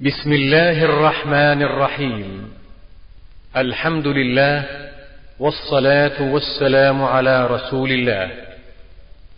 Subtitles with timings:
[0.00, 2.48] بسم الله الرحمن الرحيم.
[3.56, 4.66] الحمد لله
[5.38, 8.30] والصلاة والسلام على رسول الله.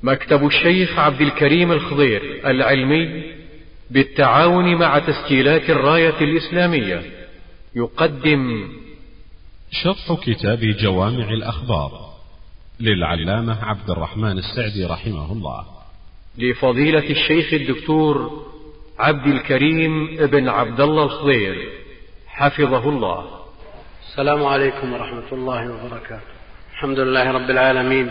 [0.03, 3.23] مكتب الشيخ عبد الكريم الخضير العلمي
[3.91, 7.03] بالتعاون مع تسجيلات الراية الإسلامية.
[7.77, 8.69] يقدم
[9.71, 12.13] شرح كتاب جوامع الأخبار
[12.81, 15.65] للعلامة عبد الرحمن السعدي رحمه الله.
[16.39, 18.49] لفضيلة الشيخ الدكتور
[18.99, 21.69] عبد الكريم بن عبد الله الخضير
[22.27, 23.45] حفظه الله.
[24.11, 26.23] السلام عليكم ورحمة الله وبركاته.
[26.73, 28.11] الحمد لله رب العالمين.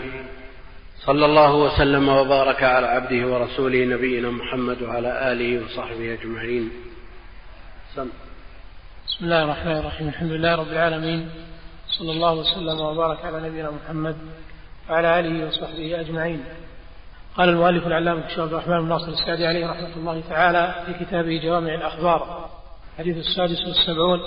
[1.06, 6.70] صلى الله وسلم وبارك على عبده ورسوله نبينا محمد وعلى آله وصحبه أجمعين.
[7.96, 8.08] سم.
[9.06, 10.08] بسم الله الرحمن الرحيم.
[10.08, 11.28] الحمد لله رب العالمين.
[11.98, 14.16] صلى الله وسلم وبارك على نبينا محمد
[14.90, 16.44] وعلى آله وصحبه أجمعين.
[17.36, 21.40] قال المؤلف العلامة الشيخ عبد الرحمن بن ناصر السعدي عليه رحمة الله تعالى في كتابه
[21.42, 22.48] جوامع الأخبار
[22.94, 24.20] الحديث السادس والسبعون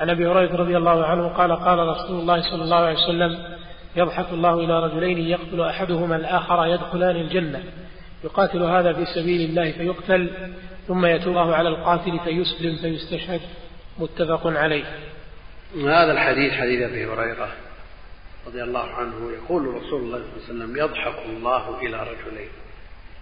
[0.00, 3.38] عن أبي هريرة رضي الله عنه قال قال رسول الله صلى الله عليه وسلم
[3.96, 7.62] يضحك الله إلى رجلين يقتل أحدهما الآخر يدخلان الجنة
[8.24, 10.30] يقاتل هذا في سبيل الله فيقتل
[10.88, 13.40] ثم يتوب الله على القاتل فيسلم فيستشهد
[13.98, 14.84] متفق عليه.
[15.76, 17.48] هذا الحديث حديث أبي هريرة.
[18.46, 22.50] رضي الله عنه يقول رسول الله صلى الله عليه وسلم يضحك الله إلى رجلين.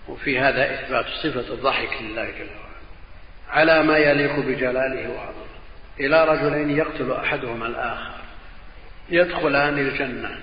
[0.09, 2.79] وفي هذا إثبات صفة الضحك لله جل وعلا.
[3.49, 5.59] على ما يليق بجلاله وعظمته
[6.01, 8.15] إلى رجلين يقتل أحدهما الآخر.
[9.11, 10.41] يدخلان الجنة.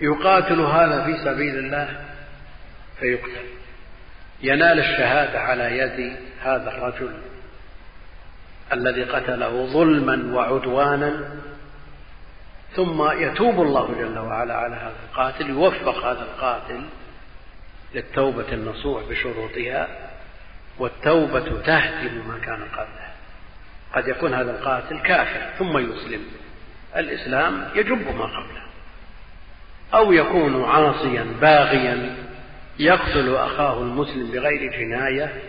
[0.00, 2.00] يقاتل هذا في سبيل الله
[3.00, 3.46] فيقتل.
[4.42, 7.14] ينال الشهادة على يد هذا الرجل
[8.72, 11.30] الذي قتله ظلما وعدوانا
[12.76, 16.82] ثم يتوب الله جل وعلا على هذا القاتل يوفق هذا القاتل
[17.94, 19.88] للتوبة النصوح بشروطها
[20.78, 23.12] والتوبة تهدم ما كان قبله.
[23.94, 26.20] قد يكون هذا القاتل كافر ثم يسلم.
[26.96, 28.62] الإسلام يجب ما قبله.
[29.94, 32.16] أو يكون عاصيا باغيا
[32.78, 35.42] يقتل أخاه المسلم بغير جناية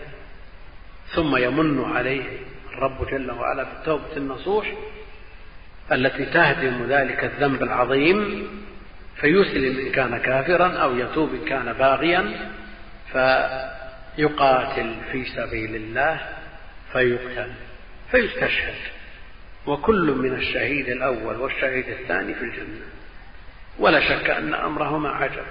[1.14, 2.24] ثم يمن عليه
[2.72, 4.72] الرب جل وعلا بالتوبة النصوح
[5.92, 8.48] التي تهدم ذلك الذنب العظيم
[9.16, 12.50] فيسلم إن كان كافرا أو يتوب إن كان باغيا
[14.16, 16.20] فيقاتل في سبيل الله
[16.92, 17.52] فيقتل
[18.10, 18.74] فيستشهد.
[19.66, 22.86] وكل من الشهيد الأول والشهيد الثاني في الجنة.
[23.78, 25.46] ولا شك أن أمرهما عجب.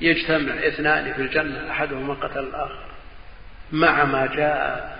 [0.00, 2.86] يجتمع اثنان في الجنة أحدهما قتل الآخر.
[3.72, 4.96] مع ما جاء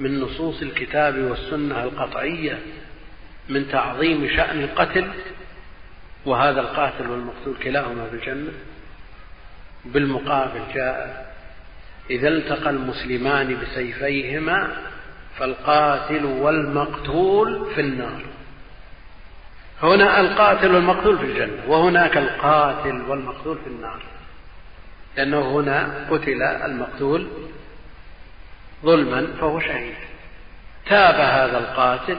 [0.00, 2.58] من نصوص الكتاب والسنة القطعية
[3.48, 5.10] من تعظيم شأن القتل
[6.26, 8.52] وهذا القاتل والمقتول كلاهما في الجنة
[9.84, 11.28] بالمقابل جاء
[12.10, 14.68] إذا التقى المسلمان بسيفيهما
[15.38, 18.22] فالقاتل والمقتول في النار.
[19.82, 24.02] هنا القاتل والمقتول في الجنة وهناك القاتل والمقتول في النار
[25.16, 27.28] لأنه هنا قتل المقتول
[28.84, 29.94] ظلما فهو شهيد.
[30.86, 32.18] تاب هذا القاتل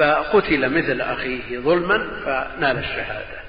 [0.00, 3.40] فقتل مثل أخيه ظلما فنال الشهادة.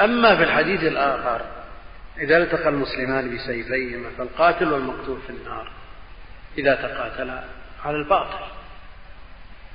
[0.00, 1.40] أما في الحديث الآخر
[2.18, 5.70] إذا التقى المسلمان بسيفيهما فالقاتل والمقتول في النار
[6.58, 7.44] إذا تقاتلا
[7.84, 8.44] على الباطل.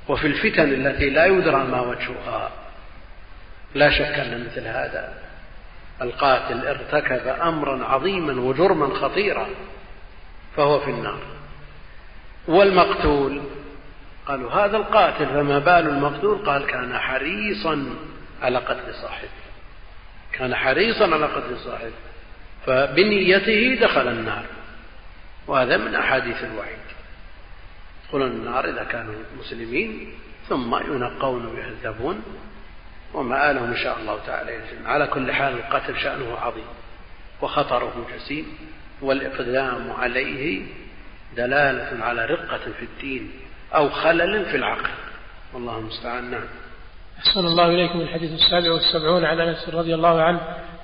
[0.08, 2.50] وفي الفتن التي لا يدرى ما وجهها
[3.74, 5.14] لا شك أن مثل هذا
[6.02, 9.48] القاتل ارتكب أمرا عظيما وجرما خطيرا
[10.56, 11.20] فهو في النار.
[12.48, 13.42] والمقتول
[14.28, 17.86] قالوا هذا القاتل فما بال المقتول؟ قال كان حريصا
[18.42, 19.28] على قتل صاحبه.
[20.32, 21.92] كان حريصا على قتل صاحبه.
[22.66, 24.44] فبنيته دخل النار.
[25.46, 26.78] وهذا من أحاديث الوعيد.
[28.04, 30.12] يدخلون النار إذا كانوا مسلمين
[30.48, 32.22] ثم ينقون ويهذبون.
[33.14, 36.66] ومآلهم إن شاء الله تعالى يجزم على كل حال القتل شأنه عظيم.
[37.42, 38.58] وخطره جسيم.
[39.02, 40.62] والإقدام عليه
[41.36, 43.47] دلالة على رقة في الدين.
[43.74, 44.90] أو خلل في العقل.
[45.54, 46.30] والله المستعان.
[46.30, 46.44] نعم.
[47.18, 50.40] أحسن الله إليكم الحديث السابع والسبعون عن أنس رضي الله عنه.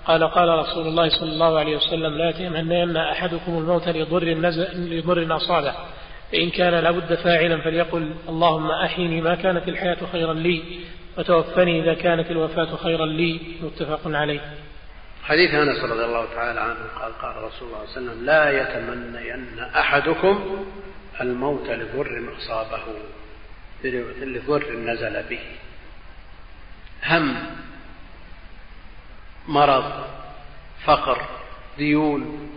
[0.07, 4.25] قال قال رسول الله صلى الله عليه وسلم لا يتمنين أحدكم الموت لضر
[4.75, 5.75] لضر أصابه.
[6.33, 10.63] فإن كان لابد فاعلا فليقل اللهم أحيني ما كانت الحياة خيرا لي
[11.19, 13.41] وتوفني إذا كانت الوفاة خيرا لي.
[13.63, 14.41] متفق عليه.
[15.25, 18.63] حديث أنس رضي الله تعالى عنه قال قال رسول الله صلى الله عليه وسلم لا
[18.63, 20.65] يتمنين أحدكم
[21.21, 22.83] الموت لضر أصابه
[23.85, 25.41] لضر نزل به.
[27.05, 27.57] هم
[29.49, 30.05] مرض
[30.85, 31.29] فقر
[31.79, 32.51] ديون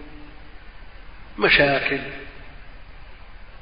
[1.39, 1.99] مشاكل.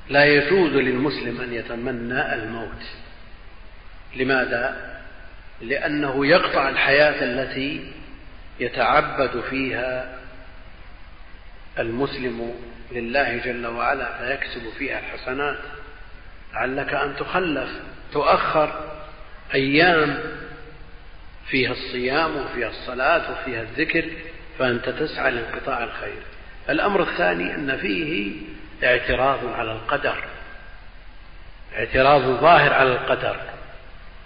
[0.10, 2.84] لا يجوز للمسلم أن يتمنى الموت.
[4.16, 4.96] لماذا؟
[5.62, 7.94] لأنه يقطع الحياة التي
[8.60, 10.20] يتعبد فيها
[11.80, 12.56] المسلم
[12.92, 15.58] لله جل وعلا فيكسب فيها الحسنات
[16.54, 17.70] لعلك أن تخلف
[18.14, 18.96] تؤخر
[19.54, 20.20] أيام
[21.48, 24.06] فيها الصيام وفيها الصلاة وفيها الذكر
[24.60, 26.22] فأنت تسعى لانقطاع الخير.
[26.70, 28.36] الأمر الثاني أن فيه
[28.84, 30.24] اعتراض على القدر
[31.78, 33.40] اعتراض ظاهر على القدر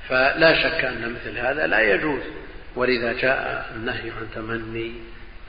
[0.09, 2.21] فلا شك أن مثل هذا لا يجوز.
[2.75, 4.93] ولذا جاء النهي عن تمني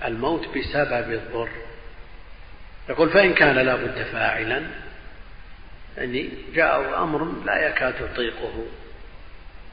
[0.04, 1.48] الموت بسبب الضر.
[2.90, 4.62] يقول فإن كان لا بد فاعلا
[5.96, 8.66] يعني جاء أمر لا يكاد يطيقه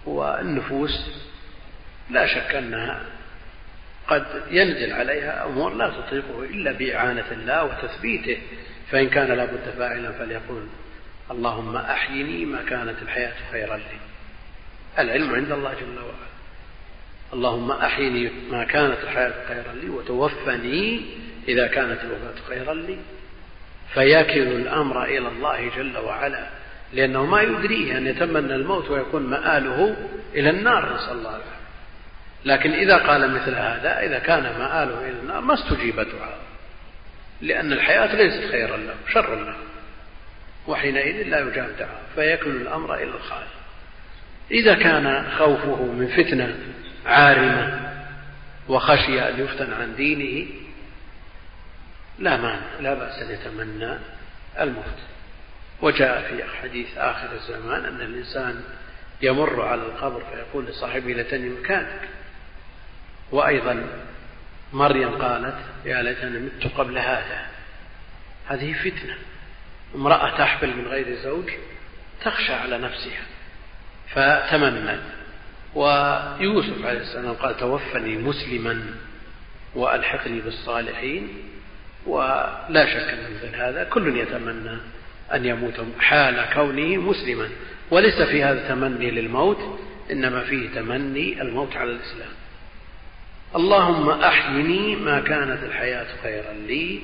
[0.06, 1.10] والنفوس
[2.10, 3.06] لا شك أنها
[4.08, 8.38] قد ينزل عليها أمور لا تطيقه إلا بإعانة الله وتثبيته.
[8.92, 10.68] فإن كان لابد فاعلا فليقول
[11.32, 14.00] اللهم أحيني ما كانت الحياة خيرا لي.
[15.00, 16.28] العلم عند الله جل وعلا.
[17.34, 21.06] اللهم أحيني ما كانت الحياة خيرا لي وتوفني
[21.48, 22.98] إذا كانت الوفاة خيرا لي
[23.94, 26.48] فيكل الأمر إلى الله جل وعلا
[26.94, 29.96] لأنه ما يدريه أن يتمنى الموت ويكون مآله
[30.36, 31.58] إلى النار نسأل الله العافية.
[32.46, 36.38] لكن إذا قال مثل هذا إذا كان مآله إلى النار ما استجيب دعاء
[37.42, 39.56] لأن الحياة ليست خيرا له شرا له.
[40.68, 43.58] وحينئذ لا يجاب دعاء فيكل الأمر إلى الخالق.
[44.52, 46.56] إذا كان خوفه من فتنة
[47.06, 47.80] عارمة
[48.70, 50.48] وخشي أن يفتن عن دينه
[52.20, 53.98] لا مانع لا بأس أن يتمنى
[54.60, 55.00] الموت.
[55.82, 58.64] وجاء في حديث آخر الزمان أن الإنسان
[59.22, 62.10] يمر على القبر فيقول لصاحبه لتني مكانك.
[63.32, 63.88] وأيضا
[64.74, 67.46] مريم قالت يا ليتني مت قبل هذا.
[68.48, 69.18] هذه فتنة.
[69.96, 71.50] امرأة تحبل من غير زوج
[72.22, 73.22] تخشى على نفسها.
[74.10, 75.02] فتمنت
[75.76, 78.86] ويوسف عليه السلام قال توفني مسلما
[79.76, 81.44] وألحقني بالصالحين.
[82.08, 84.78] ولا شك أن مثل هذا كل يتمنى
[85.34, 87.50] أن يموت حال كونه مسلما
[87.92, 89.80] وليس في هذا تمني للموت
[90.12, 92.30] إنما فيه تمني الموت على الإسلام.
[93.56, 97.00] اللهم أحيني ما كانت الحياة خيرا لي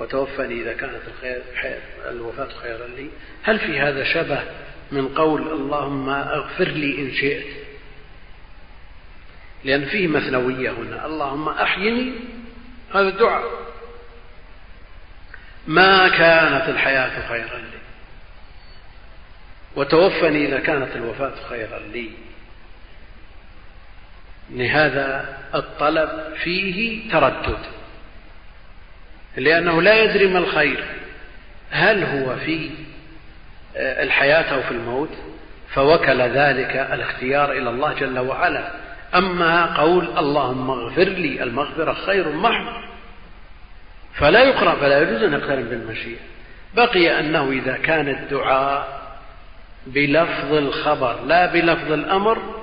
[0.00, 1.42] وتوفني إذا كانت الخير
[2.10, 3.06] الوفاة خيرا لي.
[3.42, 4.42] هل في هذا شبه
[4.92, 7.46] من قول اللهم اغفر لي إن شئت؟
[9.64, 11.06] لأن فيه مثنوية هنا.
[11.06, 12.12] اللهم أحيني
[12.94, 13.69] هذا الدعاء
[15.70, 17.80] ما كانت الحياة خيرا لي.
[19.76, 22.10] وتوفني إذا كانت الوفاة خيرا لي.
[24.50, 26.10] لهذا الطلب
[26.42, 27.58] فيه تردد.
[29.36, 30.84] لأنه لا يدري ما الخير.
[31.70, 32.70] هل هو في
[33.76, 35.10] الحياة أو في الموت؟
[35.74, 38.72] فوكل ذلك الاختيار إلى الله جل وعلا.
[39.14, 42.89] أما قول اللهم اغفر لي المغفرة خير محض.
[44.14, 46.20] فلا يقرأ فلا يجوز أن يقترن بالمشيئة.
[46.74, 49.00] بقي أنه إذا كان الدعاء
[49.86, 52.62] بلفظ الخبر لا بلفظ الأمر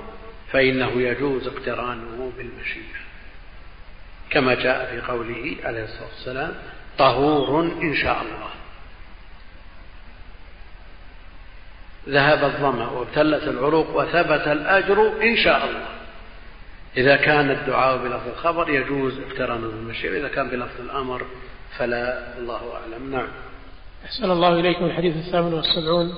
[0.51, 2.97] فإنه يجوز اقترانه بالمشيئة.
[4.29, 6.53] كما جاء في قوله عليه الصلاة والسلام
[6.97, 8.49] طهور إن شاء الله.
[12.09, 15.96] ذهب الظمأ وابتلت العروق وثبت الأجر إن شاء الله.
[16.97, 21.25] إذا كان الدعاء بلفظ الخبر يجوز اقترانه بالمشيئة إذا كان بلفظ الأمر
[21.77, 23.11] فلا الله أعلم.
[23.11, 23.27] نعم.
[24.05, 26.15] أحسن الله إليكم الحديث الثامن والسبعون.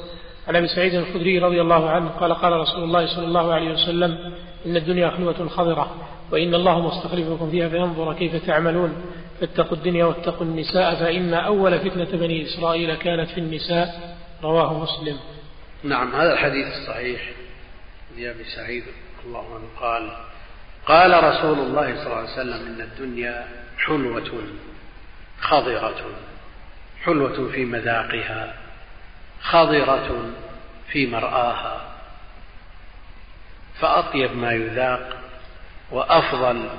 [0.47, 4.33] عن أبي سعيد الخدري رضي الله عنه قال قال رسول الله صلى الله عليه وسلم
[4.65, 5.95] إن الدنيا خلوة خضرة
[6.31, 8.95] وإن الله مستخلفكم فيها فينظر كيف تعملون.
[9.41, 14.17] فاتقوا الدنيا واتقوا النساء فإن أول فتنة بني إسرائيل كانت في النساء.
[14.43, 15.17] رواه مسلم.
[15.83, 17.31] نعم هذا الحديث الصحيح.
[18.17, 18.83] لابي سعيد
[19.25, 20.28] الله عنه قال
[20.89, 24.43] قال رسول الله صلى الله عليه وسلم إن الدنيا حلوة
[25.41, 26.01] خضرة
[27.05, 28.53] حلوة في مذاقها
[29.41, 30.31] خضرة
[30.91, 31.81] في مرآها.
[33.79, 35.17] فأطيب ما يذاق
[35.91, 36.69] وأفضل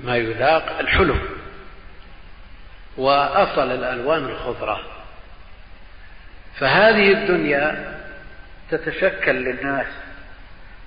[0.00, 1.16] ما يذاق الحلو
[2.96, 4.80] وأفضل الألوان الخضرة.
[6.58, 8.00] فهذه الدنيا
[8.70, 9.86] تتشكل للناس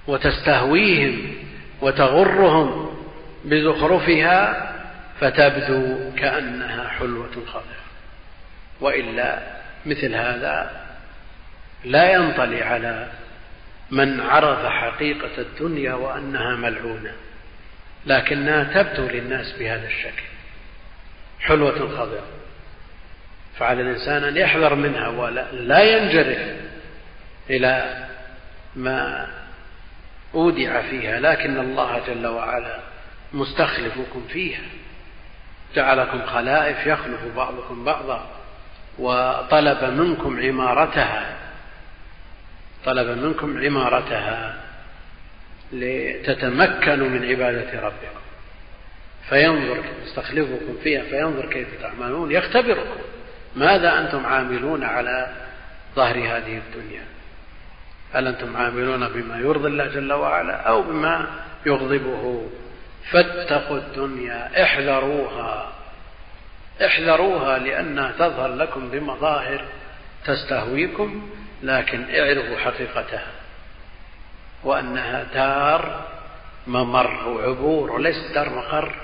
[0.08, 1.36] وتستهويهم
[1.82, 2.96] وتغرهم
[3.46, 4.72] بزخرفها
[5.20, 7.86] فتبدو كأنها حلوة خضرة
[8.82, 9.40] وإلا
[9.86, 10.86] مثل هذا
[11.86, 13.08] لا ينطلي على
[13.92, 17.12] من عرف حقيقة الدنيا وأنها ملعونة
[18.06, 20.24] لكنها تبدو للناس بهذا الشكل.
[21.40, 22.24] حلوة خضراء.
[23.60, 26.56] فعلى الإنسان أن يحذر منها ولا لا ينجرف
[27.50, 28.06] إلى
[28.76, 29.28] ما
[30.36, 32.80] أودع فيها لكن الله جل وعلا
[33.34, 34.62] مستخلفكم فيها.
[35.76, 38.28] جعلكم خلائف يخلف بعضكم بعضا
[39.00, 41.36] وطلب منكم عمارتها.
[42.86, 44.56] طلب منكم عمارتها
[45.74, 48.20] لتتمكنوا من عبادة ربكم.
[49.30, 53.02] فينظر يستخلفكم فيها فينظر كيف تعملون يختبركم.
[53.56, 55.36] ماذا أنتم عاملون على
[55.96, 57.15] ظهر هذه الدنيا؟
[58.16, 61.26] هل أنتم عاملون بما يرضي الله جل وعلا أو بما
[61.66, 62.50] يغضبه؟
[63.12, 65.72] فاتقوا الدنيا احذروها.
[66.86, 69.66] احذروها لأنها تظهر لكم بمظاهر
[70.26, 71.30] تستهويكم
[71.64, 73.28] لكن اعرفوا حقيقتها.
[74.64, 76.06] وأنها دار
[76.68, 78.96] ممر وعبور وليست دار مقر.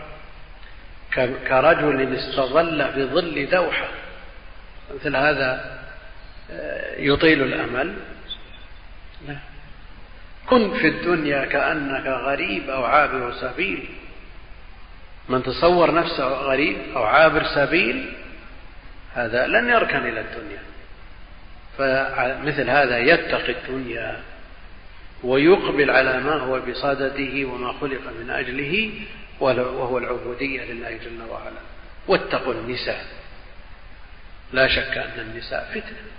[1.47, 3.87] كرجل استظل في ظل دوحة.
[4.95, 5.81] مثل هذا
[6.51, 7.93] آه، يطيل الأمل.
[10.49, 13.89] كن في الدنيا كأنك غريب أو عابر سبيل.
[15.29, 18.13] من تصور نفسه غريب أو عابر سبيل
[19.13, 20.61] هذا لن يركن إلى الدنيا.
[21.77, 24.19] فمثل هذا يتقي الدنيا
[25.23, 28.91] ويقبل على ما هو بصدده وما خلق من أجله
[29.39, 31.61] وهو العبودية لله جل وعلا.
[32.07, 33.05] واتقوا النساء.
[34.53, 36.11] لا شك أن النساء فتنة.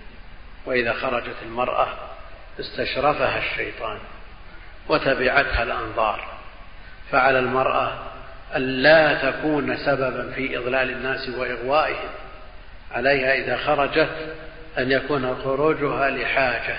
[0.67, 2.12] وإذا خرجت المرأة
[2.61, 3.99] استشرفها الشيطان
[4.89, 6.25] وتبعتها الأنظار
[7.11, 7.93] فعلى المرأة
[8.57, 12.11] أن لا تكون سببا في إضلال الناس وإغوائهم
[12.93, 14.35] عليها إذا خرجت
[14.79, 16.77] أن يكون خروجها لحاجة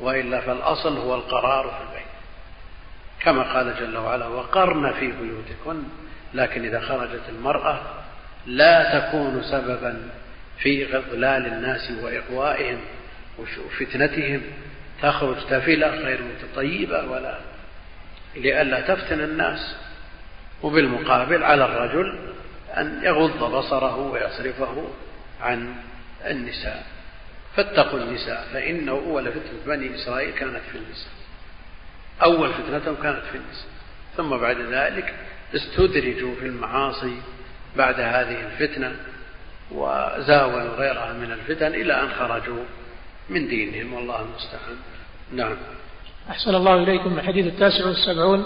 [0.00, 2.10] وإلا فالأصل هو القرار في البيت.
[3.20, 5.82] كما قال جل وعلا وقرن في بيوتكن
[6.34, 7.80] لكن إذا خرجت المرأة
[8.46, 10.10] لا تكون سببا
[10.58, 12.80] في إضلال الناس وإغوائهم.
[13.40, 14.42] وفتنتهم
[15.02, 17.38] تخرج تفلة غير متطيبة ولا
[18.36, 19.76] لئلا تفتن الناس.
[20.62, 22.18] وبالمقابل على الرجل
[22.76, 24.88] أن يغض بصره ويصرفه
[25.40, 25.74] عن
[26.26, 26.86] النساء.
[27.56, 31.12] فاتقوا النساء فإن أول فتنة بني إسرائيل كانت في النساء.
[32.22, 33.70] أول فتنتهم كانت في النساء.
[34.16, 35.14] ثم بعد ذلك
[35.54, 37.16] استدرجوا في المعاصي
[37.76, 38.96] بعد هذه الفتنة
[39.70, 42.64] وزاولوا غيرها من الفتن إلى أن خرجوا
[43.30, 44.76] من دينهم والله المستعان.
[45.32, 45.56] نعم.
[46.30, 47.18] أحسن الله إليكم.
[47.18, 48.44] الحديث التاسع والسبعون.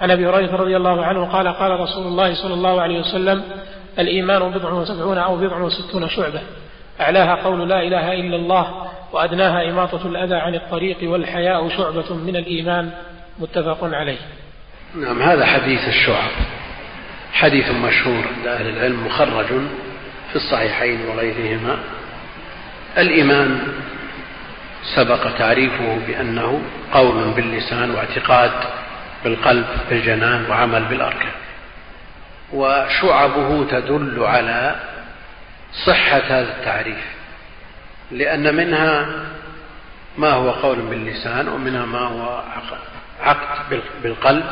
[0.00, 3.44] عن أبي هريرة رضي الله عنه قال قال رسول الله صلى الله عليه وسلم
[3.98, 6.42] الإيمان بضع وسبعون أو بضع وستون شعبة.
[7.00, 12.90] أعلاها قول لا إله إلا الله وأدناها إماطة الأذى عن الطريق والحياء شعبة من الإيمان.
[13.38, 14.18] متفق عليه.
[14.94, 16.30] نعم هذا حديث الشعب.
[17.32, 19.46] حديث مشهور عند أهل العلم مخرج
[20.30, 21.78] في الصحيحين وغيرهما.
[22.98, 23.60] الإيمان
[24.94, 26.62] سبق تعريفه بأنه
[26.92, 28.52] قول باللسان واعتقاد
[29.24, 31.32] بالقلب بالجنان وعمل بالأركان.
[32.52, 34.74] وشعبه تدل على
[35.86, 37.04] صحة هذا التعريف
[38.10, 39.06] لأن منها
[40.18, 42.42] ما هو قول باللسان ومنها ما هو
[43.20, 44.44] عقد بالقلب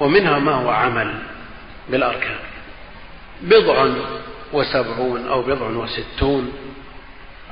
[0.00, 1.14] ومنها ما هو عمل
[1.88, 2.36] بالأركان.
[3.42, 3.86] بضع
[4.52, 6.52] وسبعون أو بضع وستون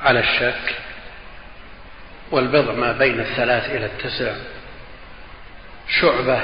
[0.03, 0.75] على الشك
[2.31, 4.31] والبضع ما بين الثلاث إلى التسع.
[6.01, 6.41] شعبة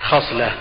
[0.00, 0.52] خصلة.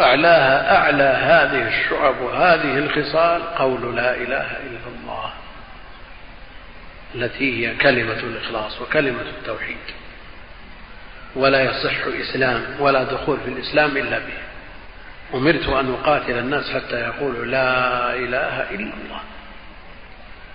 [0.00, 5.32] أعلاها أعلى هذه الشعب وهذه الخصال قول لا إله إلا الله
[7.14, 9.76] التي هي كلمة الإخلاص وكلمة التوحيد.
[11.36, 14.38] ولا يصح إسلام ولا دخول في الإسلام إلا به.
[15.34, 19.20] أمرت أن أقاتل الناس حتى يقولوا لا إله إلا الله.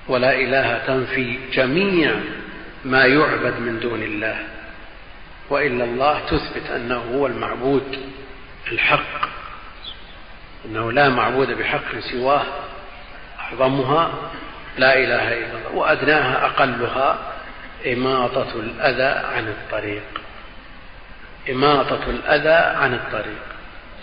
[0.08, 2.16] ولا إله تنفي جميع
[2.86, 4.38] ما يعبد من دون الله
[5.50, 8.00] وإلا الله تثبت أنه هو المعبود
[8.72, 9.30] الحق
[10.66, 12.46] أنه لا معبود بحق سواه
[13.40, 14.32] أعظمها
[14.78, 17.20] لا إله إلا الله وأدناها أقلها
[17.94, 20.04] إماطة الأذى عن الطريق
[21.50, 23.42] إماطة الأذى عن الطريق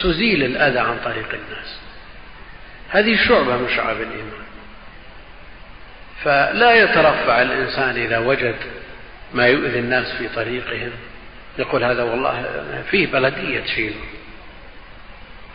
[0.00, 1.80] تزيل الأذى عن طريق الناس.
[2.90, 4.47] هذه شعبة من شعب الإيمان.
[6.24, 8.56] فلا يترفع الإنسان إذا وجد
[9.34, 10.90] ما يؤذي الناس في طريقهم.
[11.58, 12.44] يقول هذا والله
[12.90, 14.00] فيه بلدية تشيله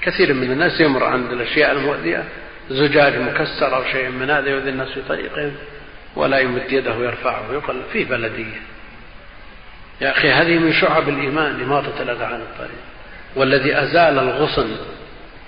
[0.01, 2.23] كثير من الناس يمر عند الأشياء المؤذية
[2.69, 5.55] زجاج مكسر أو شيء من هذا يؤذي الناس في طريقهم
[6.15, 8.61] ولا يمد يده يرفعه يقول فيه بلدية.
[10.01, 12.79] يا أخي هذه من شعب الإيمان إماطة الأذى عن الطريق
[13.35, 14.77] والذي أزال الغصن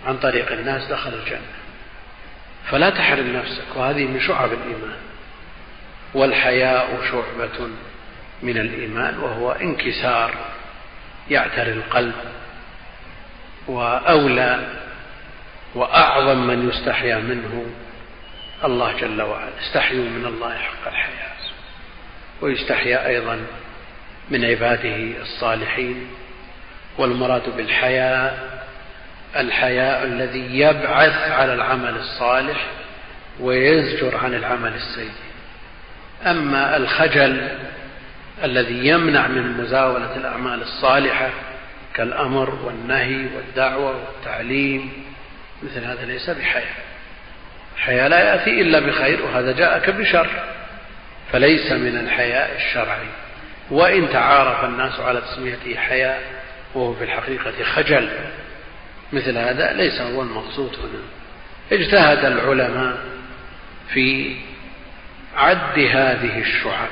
[0.05, 1.64] عن طريق الناس دخل الجنة.
[2.71, 3.75] فلا تحرم نفسك.
[3.75, 4.97] وهذه من شعب الإيمان.
[6.13, 7.67] والحياء شعبة
[8.43, 10.35] من الإيمان وهو انكسار
[11.29, 12.15] يعتري القلب
[13.67, 14.67] وأولى
[15.75, 17.65] وأعظم من يستحيا منه
[18.63, 19.51] الله جل وعلا.
[19.67, 21.35] استحيوا من الله حق الحياة.
[22.41, 23.45] ويستحيا أيضا
[24.29, 26.07] من عباده الصالحين
[26.97, 28.54] والمراد بالحياء
[29.35, 32.65] الحياء الذي يبعث على العمل الصالح
[33.39, 35.11] ويزجر عن العمل السيء.
[36.25, 37.49] أما الخجل
[38.43, 41.29] الذي يمنع من مزاولة الأعمال الصالحة
[41.93, 44.91] كالأمر والنهي والدعوة والتعليم
[45.63, 46.75] مثل هذا ليس بحياء.
[47.75, 50.29] الحياء لا يأتي إلا بخير وهذا جاءك بشر
[51.31, 53.07] فليس من الحياء الشرعي.
[53.71, 56.21] وإن تعارف الناس على تسميته حياء
[56.75, 58.09] وهو في الحقيقة خجل.
[59.13, 61.01] مثل هذا ليس هو المقصود هنا.
[61.71, 62.97] اجتهد العلماء
[63.93, 64.35] في
[65.37, 66.89] عد هذه الشعب.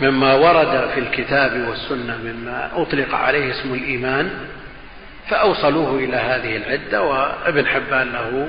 [0.00, 4.30] مما ورد في الكتاب والسنة مما أطلق عليه اسم الإيمان
[5.28, 8.48] فأوصلوه إلى هذه العدة وابن حبان له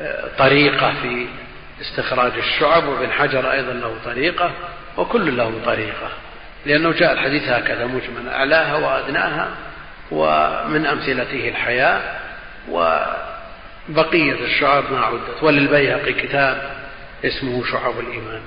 [0.00, 1.26] آه، طريقة في
[1.80, 4.50] استخراج الشعب وابن حجر أيضا له طريقة
[4.96, 6.08] وكل له طريقة.
[6.66, 9.48] لأنه جاء الحديث هكذا مجملا أعلاها وأدناها.
[10.12, 12.20] ومن أمثلته الحياء
[12.70, 16.62] وبقية الشعب ما عدت وللبيهقي كتاب
[17.24, 18.40] اسمه شعب الإيمان.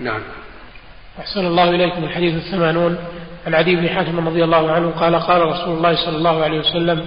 [0.00, 0.20] نعم.
[1.18, 2.98] أحسن الله إليكم الحديث الثمانون.
[3.46, 7.06] عن عدي بن حاتم رضي الله عنه قال قال رسول الله صلى الله عليه وسلم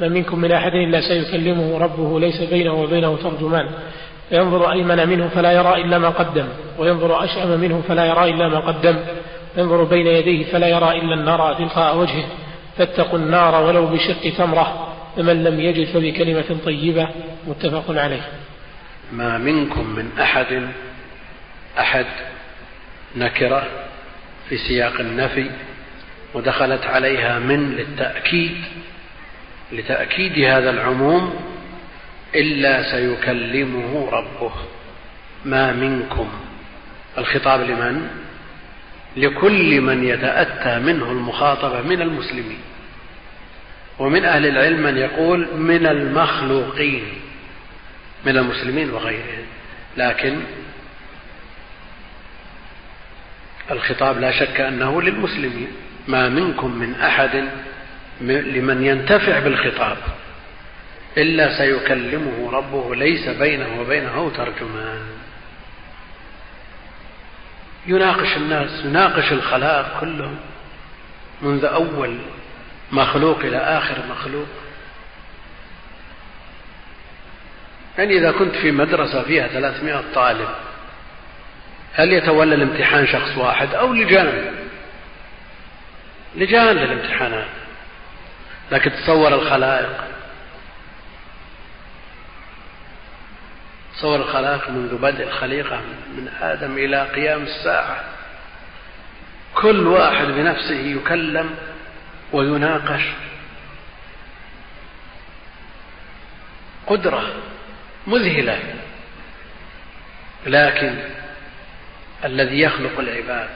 [0.00, 3.68] ما منكم من أحد إلا سيكلمه ربه ليس بينه وبينه ترجمان.
[4.28, 6.46] فينظر أيمن منه فلا يرى إلا ما قدم
[6.78, 8.96] وينظر أشأم منه فلا يرى إلا ما قدم.
[9.56, 12.24] ينظر بين يديه فلا يرى إلا النار تلقاء وجهه.
[12.78, 17.08] فاتقوا النار ولو بشق تمرة فمن لم يجد فبكلمة طيبة
[17.46, 18.28] متفق عليه.
[19.12, 20.68] ما منكم من أحد
[21.78, 22.06] أحد
[23.16, 23.66] نكرة
[24.48, 25.50] في سياق النفي
[26.34, 28.56] ودخلت عليها من للتأكيد
[29.72, 31.34] لتأكيد هذا العموم
[32.34, 34.52] إلا سيكلمه ربه.
[35.44, 36.28] ما منكم.
[37.18, 38.08] الخطاب لمن؟
[39.16, 42.60] لكل من يتأتى منه المخاطبة من المسلمين.
[43.98, 47.04] ومن أهل العلم من يقول من المخلوقين
[48.26, 49.46] من المسلمين وغيرهم.
[49.96, 50.40] لكن
[53.70, 55.68] الخطاب لا شك أنه للمسلمين.
[56.08, 57.44] ما منكم من أحد
[58.20, 59.96] لمن ينتفع بالخطاب
[61.16, 65.00] إلا سيكلمه ربه ليس بينه وبينه ترجمان.
[67.88, 70.36] يناقش الناس يناقش الخلاق كلهم
[71.42, 72.18] منذ أول
[72.92, 74.46] مخلوق إلى آخر مخلوق.
[77.98, 80.48] يعني إذا كنت في مدرسة فيها ثلاثمائة طالب
[81.94, 84.54] هل يتولى الامتحان شخص واحد أو لجان؟
[86.36, 87.48] لجان للامتحانات.
[88.72, 90.04] لكن تصور الخلائق
[93.98, 95.80] تصور الخلائق منذ بدء الخليقة
[96.16, 98.04] من آدم إلى قيام الساعة.
[99.54, 101.54] كل واحد بنفسه يكلم
[102.32, 103.02] ويناقش
[106.86, 107.22] قدرة
[108.06, 108.58] مذهلة
[110.46, 110.94] لكن
[112.24, 113.48] الذي يخلق العباد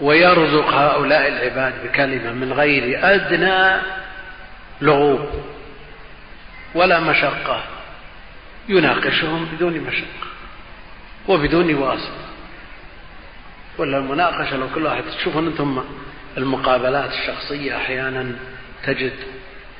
[0.00, 3.82] ويرزق هؤلاء العباد بكلمة من غير أدنى
[4.80, 5.44] لغوب
[6.74, 7.62] ولا مشقة.
[8.68, 10.28] يناقشهم بدون مشقة
[11.28, 12.24] وبدون واسطة.
[13.78, 15.84] ولا المناقشة لو كل واحد تشوفون أنتم
[16.36, 18.36] المقابلات الشخصية أحيانا
[18.84, 19.12] تجد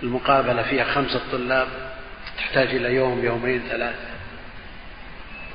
[0.02, 1.68] المقابلة فيها خمسة طلاب
[2.36, 4.08] تحتاج إلى يوم يومين ثلاثة.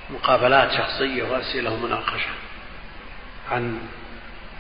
[0.10, 2.30] مقابلات شخصية وأسئلة ومناقشة.
[3.52, 3.80] عن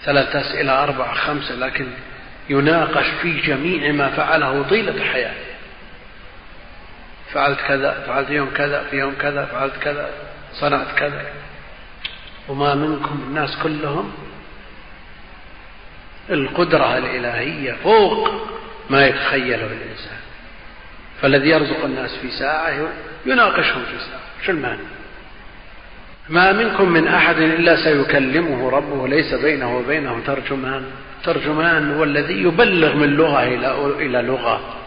[0.03, 1.87] ثلاث أسئلة أربعة خمسة لكن
[2.49, 5.48] يناقش في جميع ما فعله طيلة حياته.
[7.33, 10.09] فعلت كذا فعلت يوم كذا في يوم كذا فعلت كذا
[10.53, 11.25] صنعت كذا.
[12.47, 14.11] وما منكم الناس كلهم
[16.29, 18.29] القدرة الإلهية فوق
[18.89, 20.19] ما يتخيله الإنسان.
[21.21, 22.73] فالذي يرزق الناس في ساعة
[23.25, 24.45] يناقشهم في ساعة.
[24.45, 24.81] شو المعنى؟
[26.29, 30.85] ما منكم من أحد إلا سيكلمه ربه ليس بينه وبينه ترجمان.
[31.23, 33.43] ترجمان هو الذي يبلغ من لغة
[33.99, 34.78] إلى لغة.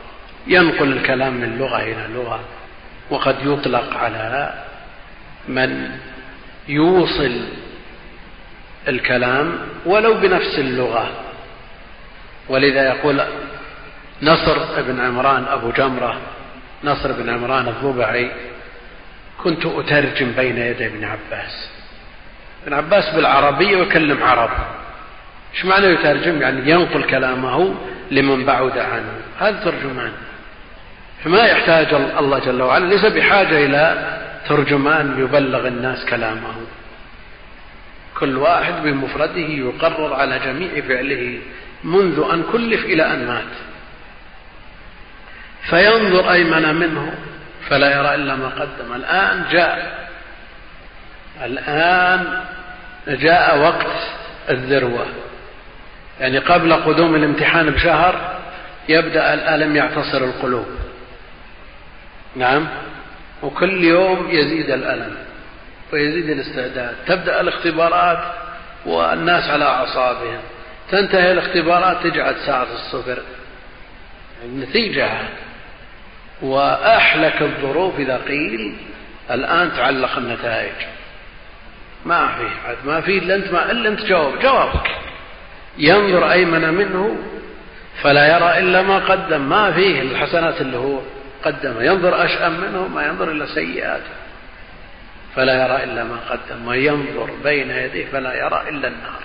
[0.46, 2.40] ينقل الكلام من لغة إلى لغة
[3.10, 4.64] وقد يطلق على
[5.48, 5.90] من
[6.68, 7.40] يوصل
[8.88, 11.10] الكلام ولو بنفس اللغة.
[12.48, 13.22] ولذا يقول
[14.22, 16.20] نصر بن عمران أبو جمرة
[16.84, 18.30] نصر بن عمران الضبعي
[19.42, 21.70] كنت أترجم بين يدي ابن عباس.
[22.64, 24.50] ابن عباس بالعربية ويكلم عرب.
[25.54, 27.74] إيش معنى يترجم؟ يعني ينقل كلامه
[28.10, 29.12] لمن بعد عنه.
[29.38, 30.12] هذا ترجمان.
[31.24, 36.54] فما يحتاج الله جل وعلا ليس بحاجة إلى ترجمان يبلغ الناس كلامه.
[38.18, 41.38] كل واحد بمفرده يقرر على جميع فعله
[41.84, 43.52] منذ أن كلف إلى أن مات.
[45.70, 47.14] فينظر أيمن منه
[47.68, 48.92] فلا يرى إلا ما قدم.
[48.94, 50.08] الآن جاء
[51.44, 52.40] الآن
[53.08, 53.96] جاء وقت
[54.50, 55.06] الذروة.
[56.20, 58.40] يعني قبل قدوم الامتحان بشهر
[58.88, 60.81] يبدأ الألم يعتصر القلوب.
[62.36, 62.68] نعم.
[63.42, 65.16] وكل يوم يزيد الألم
[65.92, 66.94] ويزيد الاستعداد.
[67.06, 68.18] تبدأ الاختبارات
[68.86, 70.40] والناس على أعصابهم.
[70.90, 73.18] تنتهي الاختبارات تجعل ساعة الصفر.
[74.44, 75.10] النتيجة
[76.42, 78.76] وأحلك الظروف إذا قيل
[79.30, 80.74] الآن تعلق النتائج.
[82.04, 84.90] ما في عاد ما في إلا أنت ما إلا أنت جواب جوابك.
[85.78, 87.16] ينظر أيمن منه
[88.02, 89.40] فلا يرى إلا ما قدم.
[89.40, 91.00] ما فيه الحسنات اللي هو.
[91.44, 94.14] قدم ينظر أشأم منه ما ينظر إلا سيئاته
[95.36, 99.22] فلا يرى إلا ما قدم وينظر بين يديه فلا يرى إلا النار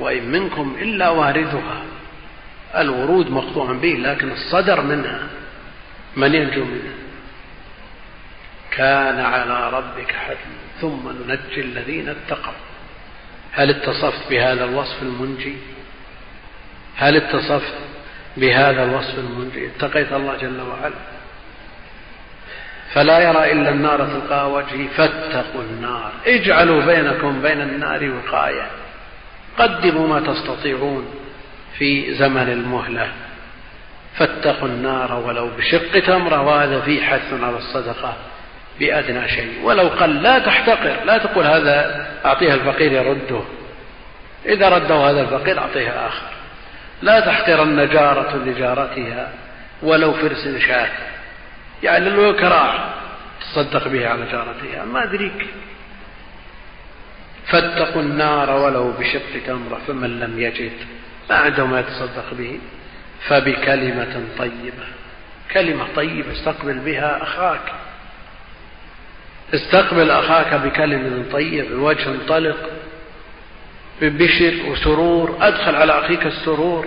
[0.00, 1.82] وإن منكم إلا واردها
[2.76, 5.26] الورود مقطوع به لكن الصدر منها
[6.16, 6.94] من ينجو منه
[8.70, 12.52] كان على ربك حتما ثم ننجي الذين اتقوا.
[13.52, 15.56] هل اتصفت بهذا الوصف المنجي؟
[16.96, 17.74] هل اتصفت
[18.36, 20.94] بهذا الوصف المنجي؟ اتقيت الله جل وعلا.
[22.92, 26.12] فلا يرى إلا النار تلقاء وجهه فاتقوا النار.
[26.26, 28.66] اجعلوا بينكم بين النار وقاية.
[29.58, 31.14] قدموا ما تستطيعون
[31.78, 33.08] في زمن المهلة.
[34.16, 38.16] فاتقوا النار ولو بشق تمرة وهذا فيه حث على الصدقة
[38.80, 39.60] بأدنى شيء.
[39.62, 43.40] ولو قل لا تحتقر لا تقول هذا أعطيها الفقير يرده.
[44.46, 46.26] إذا رده هذا الفقير أعطيه آخر.
[47.02, 49.32] لا تحقرن جارة لجارتها
[49.82, 51.09] ولو فرس شاة.
[51.82, 52.94] يعني لو كراع
[53.40, 54.84] تصدق به على جارتها.
[54.84, 55.46] ما أدريك.
[57.46, 60.72] فاتقوا النار ولو بشق تمرة فمن لم يجد.
[61.30, 62.58] ما عنده ما يتصدق به.
[63.28, 64.86] فبكلمة طيبة.
[65.52, 66.32] كلمة طيبة.
[66.32, 67.72] استقبل بها أخاك.
[69.54, 71.76] استقبل أخاك بكلمة طيبة.
[71.76, 72.70] بوجه طلق
[74.02, 75.38] ببشر وسرور.
[75.40, 76.86] أدخل على أخيك السرور.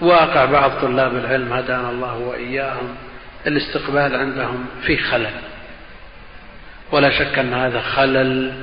[0.00, 2.96] وواقع بعض طلاب العلم هدانا الله وإياهم
[3.46, 5.30] الاستقبال عندهم في خلل.
[6.92, 8.62] ولا شك أن هذا خلل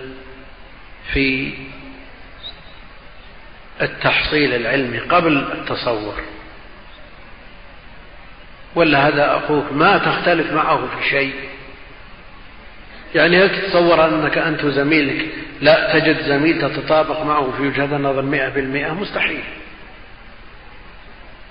[1.14, 1.54] في
[3.82, 6.14] التحصيل العلمي قبل التصور.
[8.76, 11.34] ولا هذا أخوك ما تختلف معه في شيء.
[13.16, 15.26] يعني هل تتصور أنك أنت وزميلك
[15.62, 19.44] لا تجد زميل تتطابق معه في وجهة النظر مئة بالمئة؟ مستحيل.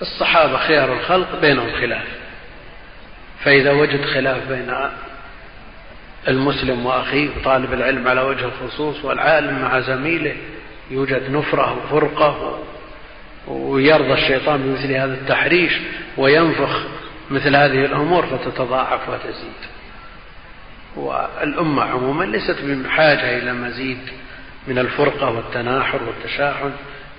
[0.02, 2.06] الصحابة خيار الخلق بينهم خلاف.
[3.44, 4.74] فإذا وجد خلاف بين
[6.28, 10.36] المسلم وأخيه وطالب العلم على وجه الخصوص والعالم مع زميله
[10.90, 12.58] يوجد نفرة وفرقة
[13.48, 15.72] ويرضى الشيطان بمثل هذا التحريش
[16.16, 16.80] وينفخ
[17.30, 19.52] مثل هذه الأمور فتتضاعف وتزيد.
[20.96, 23.98] والأمة عموما ليست بحاجة إلى مزيد
[24.66, 26.72] من الفرقة والتناحر والتشاحن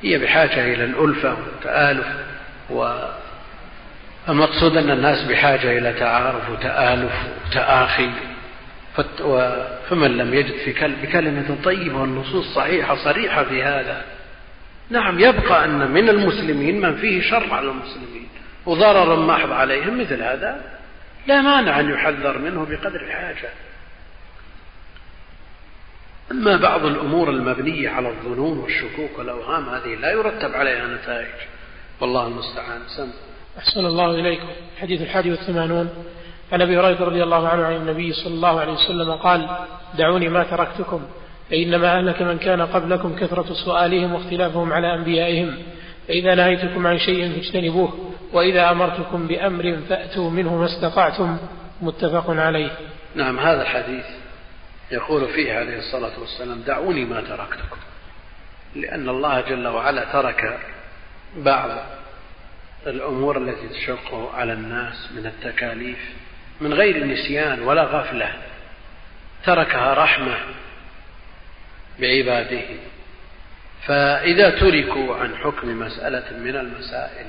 [0.03, 2.07] هي بحاجة إلى الألفة والتآلف.
[2.69, 3.17] والمقصود
[4.77, 7.11] أن الناس بحاجة إلى تعارف وتآلف
[7.45, 8.09] وتآخي.
[9.89, 14.01] فمن لم يجد في بكلمة طيبة والنصوص صحيحة صريحة في هذا
[14.89, 18.27] نعم يبقى أن من المسلمين من فيه شر على المسلمين.
[18.65, 20.61] وضرر محض عليهم مثل هذا
[21.27, 23.49] لا مانع أن يحذر منه بقدر الحاجة
[26.31, 31.27] أما بعض الأمور المبنية على الظنون والشكوك والأوهام هذه لا يرتب عليها نتائج.
[32.01, 32.81] والله المستعان.
[32.87, 33.09] سم.
[33.57, 34.47] أحسن الله إليكم.
[34.81, 35.89] حديث الحادي والثمانون.
[36.51, 39.49] عن أبي هريرة رضي الله عنه عن النبي صلى الله عليه وسلم قال
[39.97, 41.01] دعوني ما تركتكم
[41.49, 45.57] فإنما أهلك من كان قبلكم كثرة سؤالهم واختلافهم على أنبيائهم.
[46.07, 51.37] فإذا نهيتكم عن شيء فاجتنبوه وإذا أمرتكم بأمر فأتوا منه ما استطعتم.
[51.81, 52.71] متفق عليه.
[53.15, 54.05] نعم هذا الحديث
[54.91, 57.77] يقول فيه عليه الصلاة والسلام دعوني ما تركتكم.
[58.75, 60.59] لأن الله جل وعلا ترك
[61.35, 61.69] بعض
[62.87, 65.99] الأمور التي تشق على الناس من التكاليف
[66.61, 68.33] من غير نسيان ولا غفلة.
[69.45, 70.37] تركها رحمة
[71.99, 72.65] بعباده.
[73.85, 77.25] فإذا تركوا عن حكم مسألة من المسائل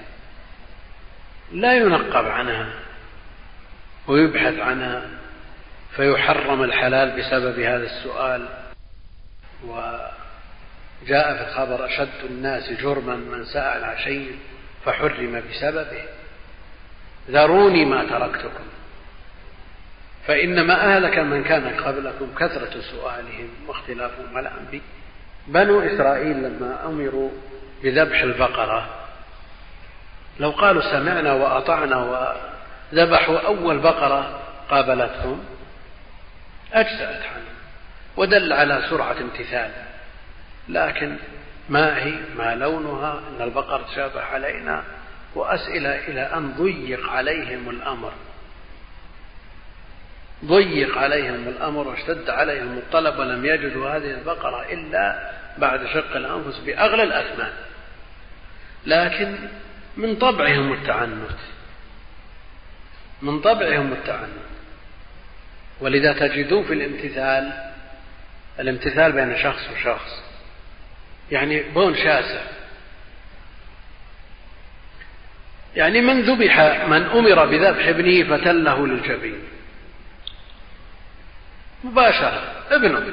[1.53, 2.69] لا ينقب عنها
[4.07, 5.03] ويبحث عنها
[5.97, 8.49] فيحرم الحلال بسبب هذا السؤال.
[11.03, 14.39] وجاء في الخبر أشد الناس جرما من سأل عن شيء
[14.85, 16.05] فحرم بسببه.
[17.31, 18.65] ذروني ما تركتكم.
[20.29, 24.83] فإنما أهلك من كان قبلكم كثرة سؤالهم واختلافهم على أنبي
[25.47, 27.31] بنو إسرائيل لما أمروا
[27.83, 28.89] بذبح البقرة
[30.41, 31.97] لو قالوا سمعنا وأطعنا
[32.93, 35.45] وذبحوا أول بقرة قابلتهم
[36.73, 37.55] أجزأت عنهم
[38.17, 39.71] ودل على سرعة امتثال
[40.69, 41.17] لكن
[41.69, 44.85] ما هي؟ ما لونها؟ إن البقر تشابه علينا.
[45.35, 48.13] وأسئلة إلى أن ضيق عليهم الأمر.
[50.45, 57.03] ضيق عليهم الأمر واشتد عليهم الطلب ولم يجدوا هذه البقرة إلا بعد شق الأنفس بأغلى
[57.03, 57.53] الأثمان.
[58.87, 59.39] لكن
[59.97, 61.39] من طبعهم التعنت.
[63.23, 64.49] من طبعهم التعنت.
[65.81, 67.73] ولذا تجدون في الامتثال
[68.61, 70.28] الامتثال بين شخص وشخص.
[71.31, 72.41] يعني بون شاسع.
[75.77, 79.39] يعني من ذبح من أمر بذبح ابنه فتله للجبين.
[81.85, 83.13] مباشرة ابنه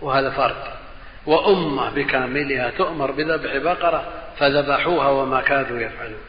[0.00, 0.80] وهذا فرق.
[1.26, 6.20] وأمة بكاملها تؤمر بذبح بقرة فذبحوها وما كادوا يفعلون.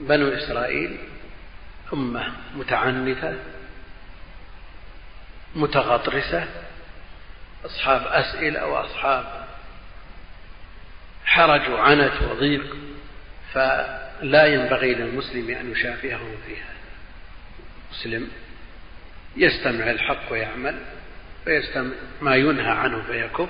[0.00, 0.96] بنو إسرائيل
[1.92, 3.34] أمة متعنتة
[5.56, 6.46] متغطرسة
[7.64, 9.46] أصحاب أسئلة وأصحاب
[11.24, 12.76] حرج وعنت وضيق
[13.52, 16.72] فلا ينبغي للمسلم أن يشافههم فيها
[17.92, 18.28] مسلم
[19.36, 20.74] يستمع الحق ويعمل
[21.46, 23.48] ويستمع ما ينهى عنه فيكف.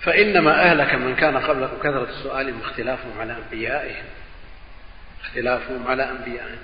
[0.00, 4.04] فإنما أهلك من كان قبلكم كثرة السؤال واختلافهم على أنبيائهم.
[5.24, 6.58] اختلافهم على أنبيائهم.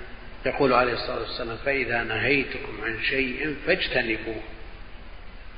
[0.45, 4.41] يقول عليه الصلاة والسلام فإذا نهيتكم عن شيء فاجتنبوه.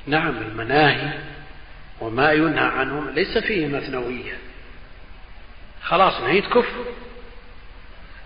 [0.07, 1.13] نعم المناهي
[2.01, 4.37] وما ينهى عنه ليس فيه مثنوية.
[5.83, 6.85] خلاص نهيت كفر.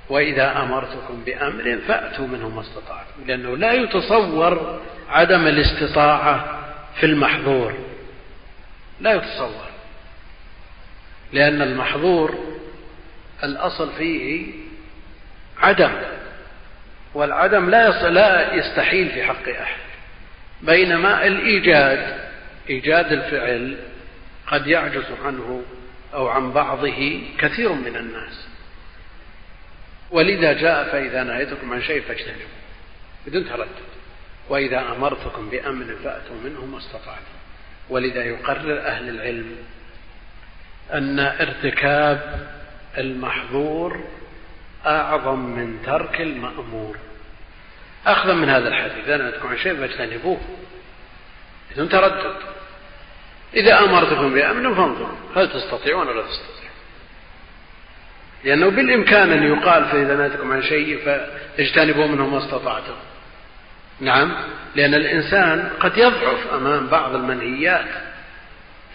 [0.10, 6.60] وإذا أمرتكم بأمر فأتوا منه ما استطعتم لأنه لا يتصور عدم الاستطاعة
[7.00, 7.74] في المحظور.
[9.02, 9.70] لا يتصور
[11.34, 12.36] لأن المحظور
[13.44, 14.54] الأصل فيه
[15.58, 15.92] عدم
[17.14, 19.93] والعدم لا لا يستحيل في حق أحد.
[20.64, 22.24] بينما الإيجاد
[22.70, 23.78] إيجاد الفعل
[24.48, 25.64] قد يعجز عنه
[26.14, 28.48] أو عن بعضه كثير من الناس.
[30.12, 32.48] ولذا جاء فإذا نهيتكم عن شيء فاجتنبوا
[33.28, 33.68] بدون تردد.
[34.50, 37.34] وإذا أمرتكم بأمر فأتوا منه ما استطعتم.
[37.90, 39.56] ولذا يقرر أهل العلم
[40.94, 42.48] أن ارتكاب
[42.98, 44.04] المحظور
[44.86, 46.98] أعظم من ترك المأمور.
[48.08, 50.40] أخذا من هذا الحديث إذا نهيتكم عن شيء فاجتنبوه.
[51.72, 52.36] بدون تردد
[53.54, 56.64] إذا أمرتكم بأمر فانظروا هل تستطيعون ولا تستطيعون؟
[58.44, 62.96] لأنه بالإمكان أن يقال فإذا نهيتكم عن شيء فاجتنبوا منه ما استطعتم.
[64.00, 64.34] نعم
[64.76, 67.86] لأن الإنسان قد يضعف أمام بعض المنهيات.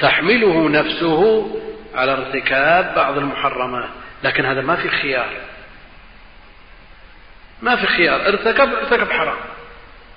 [0.01, 1.51] تحمله نفسه
[1.95, 3.89] على ارتكاب بعض المحرمات.
[4.25, 5.31] لكن هذا ما في خيار.
[7.63, 9.37] ما في خيار ارتكب ارتكب حرام.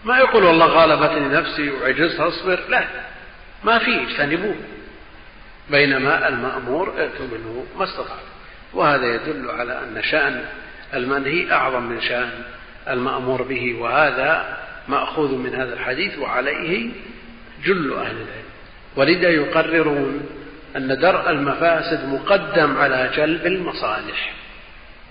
[0.06, 2.60] ما يقول والله غالبتني نفسي وعجزت اصبر.
[2.70, 2.84] لا
[3.64, 4.56] ما في اجتنبوه.
[5.70, 8.32] بينما المأمور ائتوا منه ما استطعتم
[8.74, 10.46] وهذا يدل على أن شأن
[10.94, 12.32] المنهي أعظم من شأن
[12.90, 16.90] المأمور به وهذا مأخوذ من هذا الحديث وعليه
[17.66, 18.52] جل أهل العلم.
[18.96, 20.30] ولذا يقررون
[20.76, 24.34] أن درء المفاسد مقدم على جلب المصالح.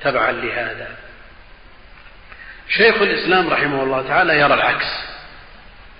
[0.03, 0.89] تبعا لهذا.
[2.71, 4.87] شيخ الإسلام رحمه الله تعالى يرى العكس.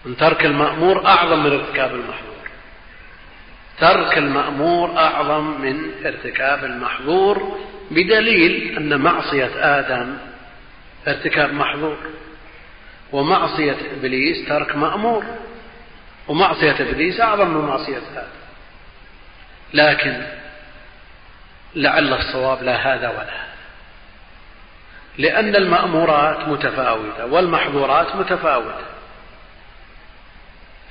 [0.07, 2.31] أن ترك المأمور أعظم من ارتكاب المحظور.
[3.81, 7.59] ترك المأمور أعظم من ارتكاب المحظور
[7.91, 10.17] بدليل أن معصية آدم
[11.09, 11.97] ارتكاب محظور
[13.13, 15.25] ومعصية إبليس ترك مأمور
[16.29, 18.41] ومعصية إبليس أعظم من معصية آدم.
[19.75, 20.23] لكن
[21.75, 23.50] لعل الصواب لا هذا ولا هذا.
[25.21, 28.85] لأن المأمورات متفاوتة والمحظورات متفاوتة.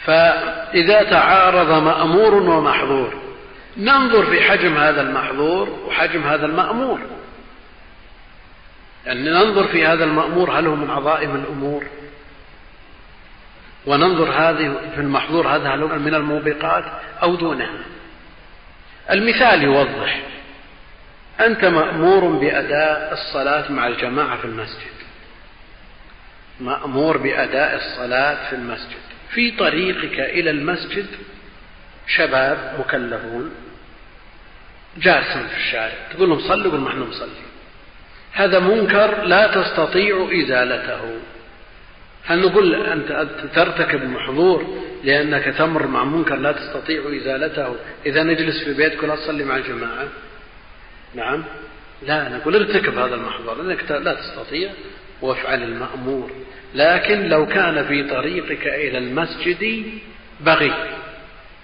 [0.06, 3.14] فإذا تعارض مأمور ومحظور
[3.78, 7.00] ننظر في حجم هذا المحظور وحجم هذا المأمور.
[9.06, 11.84] يعني ننظر في هذا المأمور هل هو من عظائم الأمور
[13.86, 16.84] وننظر هذه في المحظور هذا هل من الموبقات
[17.24, 17.70] أو دونها.
[19.12, 20.20] المثال يوضح
[21.40, 25.00] أنت مأمور بأداء الصلاة مع الجماعة في المسجد.
[26.60, 29.00] مأمور بأداء الصلاة في المسجد.
[29.30, 31.06] في طريقك إلى المسجد
[32.08, 33.52] شباب مكلفون
[34.98, 35.94] جالسون في الشارع.
[36.14, 37.30] تقول لهم صلوا يقول ما إحنا نصلي
[38.34, 41.20] هذا منكر لا تستطيع إزالته.
[42.26, 47.76] هل نقول أنت ترتكب محظور لأنك تمر مع منكر لا تستطيع إزالته؟
[48.06, 50.08] إذا نجلس في بيتك ولا تصلي مع الجماعة.
[51.16, 51.44] نعم.
[52.08, 54.70] لا نقول ارتكب هذا المحظور لأنك لا تستطيع
[55.22, 56.32] وافعل المأمور.
[56.76, 59.84] لكن لو كان في طريقك إلى المسجد
[60.40, 60.74] بغي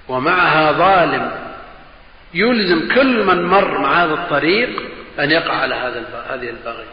[0.07, 1.31] ومعها ظالم
[2.33, 4.69] يلزم كل من مر مع هذا الطريق
[5.19, 6.85] أن يقع على هذا هذه البغي.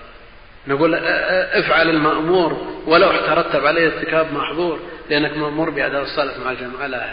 [0.68, 4.78] نقول افعل المأمور ولو ترتب عليه ارتكاب محظور
[5.10, 6.86] لأنك مأمور بأداء الصلاة مع الجماعة.
[6.86, 7.10] لا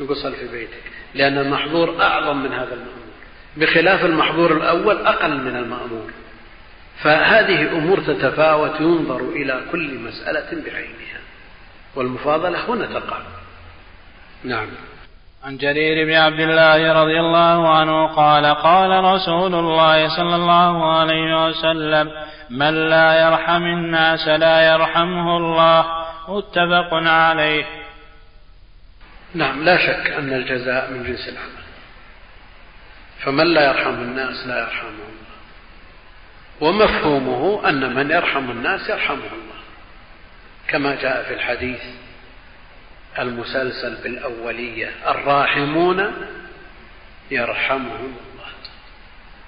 [0.00, 0.82] نقول صل في بيتك
[1.14, 3.01] لأن المحظور أعظم من هذا المأمور.
[3.56, 6.10] بخلاف المحظور الأول أقل من المأمور.
[7.02, 11.20] فهذه أمور تتفاوت ينظر إلى كل مسألة بعينها.
[11.94, 13.18] والمفاضلة هنا تقع.
[14.44, 14.66] نعم.
[15.44, 21.46] عن جرير بن عبد الله رضي الله عنه قال قال رسول الله صلى الله عليه
[21.46, 22.10] وسلم
[22.50, 25.86] من لا يرحم الناس لا يرحمه الله.
[26.28, 27.64] متفق عليه.
[29.34, 31.61] نعم لا شك أن الجزاء من جنس العمل.
[33.24, 35.22] فمن لا يرحم الناس لا يرحمه الله.
[36.60, 39.62] ومفهومه أن من يرحم الناس يرحمه الله.
[40.68, 41.82] كما جاء في الحديث
[43.18, 46.12] المسلسل بالأولية الراحمون
[47.30, 48.50] يرحمهم الله.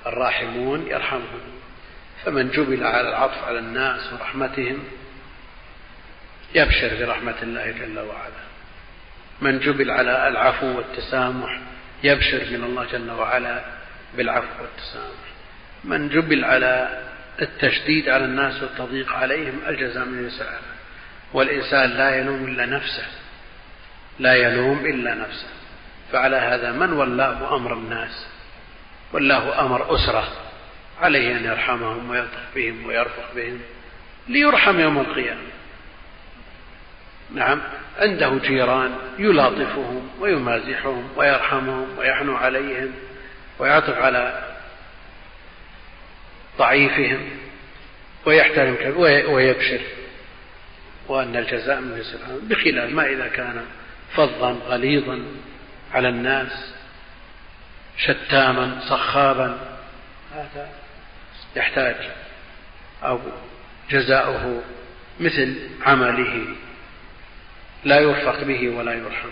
[0.07, 1.41] الراحمون يرحمهم
[2.25, 4.85] فمن جبل على العطف على الناس ورحمتهم
[6.55, 8.45] يبشر برحمة الله جل وعلا.
[9.41, 11.61] من جبل على العفو والتسامح
[12.03, 13.65] يبشر من الله جل وعلا
[14.17, 15.25] بالعفو والتسامح.
[15.85, 17.03] من جبل على
[17.43, 20.59] التشديد على الناس والتضييق عليهم الجزاء من يسعى
[21.33, 23.07] والإنسان لا يلوم إلا نفسه.
[24.19, 25.49] لا يلوم إلا نفسه.
[26.13, 28.27] فعلى هذا من ولاه أمر الناس؟
[29.13, 30.29] ولاه أمر أسرة.
[31.01, 33.61] عليه أن يرحمهم ويلطف بهم ويرفق بهم
[34.29, 35.54] ليرحم يوم القيامة.
[37.35, 37.61] نعم.
[37.99, 42.93] عنده جيران يلاطفهم ويمازحهم ويرحمهم ويحنو عليهم
[43.59, 44.55] ويعطف على
[46.59, 47.21] ضعيفهم
[48.27, 48.97] ويحترم
[49.29, 49.81] ويبشر.
[51.09, 53.65] وأن الجزاء من جنس بخلاف ما إذا كان
[54.15, 55.25] فظا غليظا
[55.93, 56.75] على الناس
[57.99, 59.59] شتاما صخابا
[60.35, 60.69] هذا
[61.57, 61.97] يحتاج
[63.03, 63.21] أو
[63.91, 64.63] جزاؤه
[65.21, 66.45] مثل عمله.
[67.85, 69.31] لا يوفق به ولا يرحم.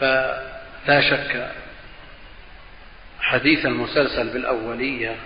[0.00, 1.50] فلا شك
[3.20, 5.16] حديث المسلسل بالأولية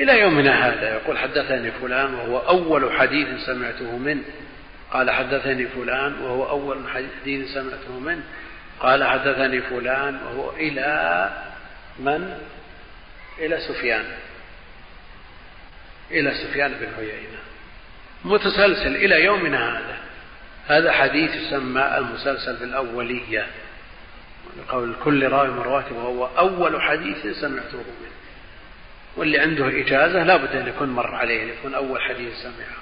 [0.00, 0.94] إلى يومنا هذا.
[0.94, 4.24] يقول حدثني فلان وهو أول حديث سمعته منه.
[4.90, 8.22] قال حدثني فلان وهو أول حديث سمعته منه.
[8.80, 11.30] قال حدثني فلان وهو إلى
[11.98, 12.38] من؟
[13.38, 14.04] إلى سفيان.
[16.10, 17.38] إلى سفيان بن عيينة.
[18.24, 20.05] متسلسل إلى يومنا هذا.
[20.68, 23.46] هذا حديث يسمى المسلسل بالأولية.
[24.68, 28.16] قول كل راوي من رواته وهو أول حديث سمعته منه
[29.16, 32.76] واللي عنده إجازة لابد أن يكون مر عليه أن يكون أول حديث سمعه.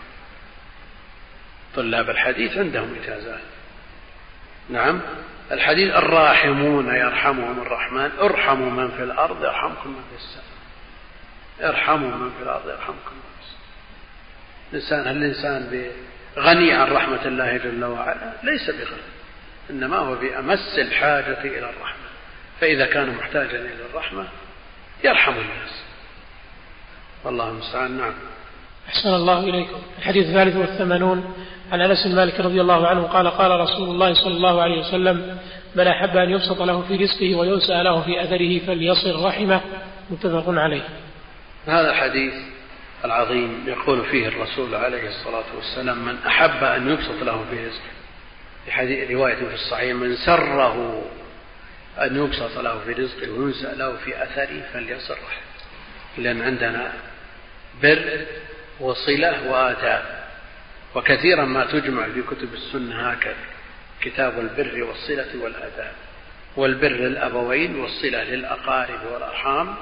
[1.76, 3.40] طلاب الحديث عندهم إجازات
[4.70, 5.00] نعم.
[5.52, 10.54] الحديث الراحمون يرحمهم الرحمن ارحموا من في الأرض يرحمكم من في السماء.
[11.70, 13.22] ارحموا من في الأرض يرحمكم من
[14.70, 15.02] في السماء.
[15.02, 15.90] الإنسان هل الإنسان
[16.38, 19.02] غني عن رحمة الله جل وعلا ليس بغني
[19.70, 22.04] إنما هو بأمس الحاجة إلى الرحمة.
[22.60, 24.24] فإذا كان محتاجا إلى الرحمة
[25.04, 25.84] يرحم الناس.
[27.24, 27.98] والله المستعان.
[27.98, 28.12] نعم.
[28.88, 29.82] أحسن الله إليكم.
[29.98, 31.34] الحديث الثالث والثمانون.
[31.72, 35.38] عن أنس بن مالك رضي الله عنه قال قال رسول الله صلى الله عليه وسلم
[35.74, 39.60] من أحب أن يبسط له في رزقه وينسأ له في أثره فليصل رحمه.
[40.10, 40.82] متفق عليه.
[41.66, 42.34] هذا الحديث
[43.04, 47.94] العظيم يقول فيه الرسول عليه الصلاة والسلام من أحب أن يبسط له في رزقه.
[48.64, 51.02] في حديث رواية في الصحيح من سره
[51.98, 55.44] أن يبسط له في رزقه وينسأ له في أثره فليصل رحمه
[56.18, 56.92] لأن عندنا
[57.82, 58.26] بر
[58.80, 60.24] وصلة وآداب.
[60.94, 63.44] وكثيرا ما تجمع في كتب السنة هكذا.
[64.00, 65.92] كتاب البر والصلة والآداب.
[66.56, 69.74] والبر للأبوين والصلة للأقارب والأرحام.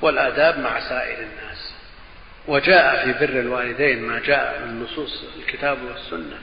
[0.00, 1.47] والآداب مع سائر الناس.
[2.48, 6.38] وجاء في بر الوالدين ما جاء من نصوص الكتاب والسنة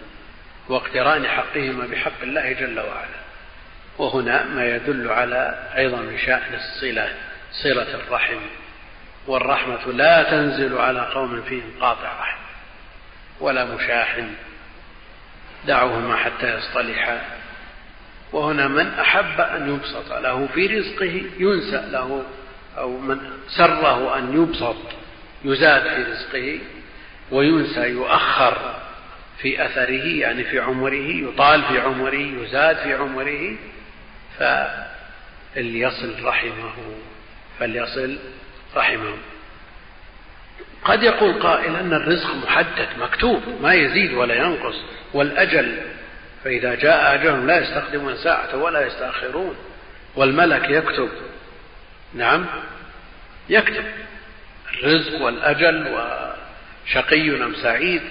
[0.69, 3.25] واقتران حقهما بحق الله جل وعلا.
[3.97, 7.09] وهنا ما يدل على عظم شأن الصلة
[7.51, 8.39] صلة الرحم.
[9.27, 12.41] والرحمة لا تنزل على قوم فيهم قاطع رحم
[13.39, 14.33] ولا مشاحن
[15.67, 17.21] دعوهما حتى يصطلحا.
[18.31, 22.23] وهنا من أحب أن يبسط له في رزقه ينسأ له
[22.77, 25.04] أو من سره أن يبسط.
[25.45, 26.59] يزاد في رزقه
[27.31, 28.75] وينسى يؤخر
[29.41, 33.55] في أثره يعني في عمره يطال في عمره يزاد في عمره
[34.39, 36.73] فليصل رحمه
[37.59, 38.17] فليصل
[38.75, 39.17] رحمه.
[40.83, 44.75] قد يقول قائل أن الرزق محدد مكتوب ما يزيد ولا ينقص
[45.13, 45.77] والأجل
[46.43, 49.55] فإذا جاء أجلهم لا يستخدمون ساعة ولا يستأخرون
[50.15, 51.09] والملك يكتب.
[52.13, 52.45] نعم
[53.49, 53.85] يكتب.
[54.73, 58.01] الرزق والأجل وشقي أم سعيد؟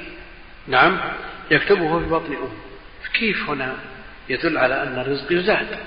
[0.69, 1.01] نعم
[1.51, 2.53] يكتبه في بطن أمه.
[3.15, 3.77] كيف هنا
[4.29, 5.79] يدل على أن الرزق يزاد؟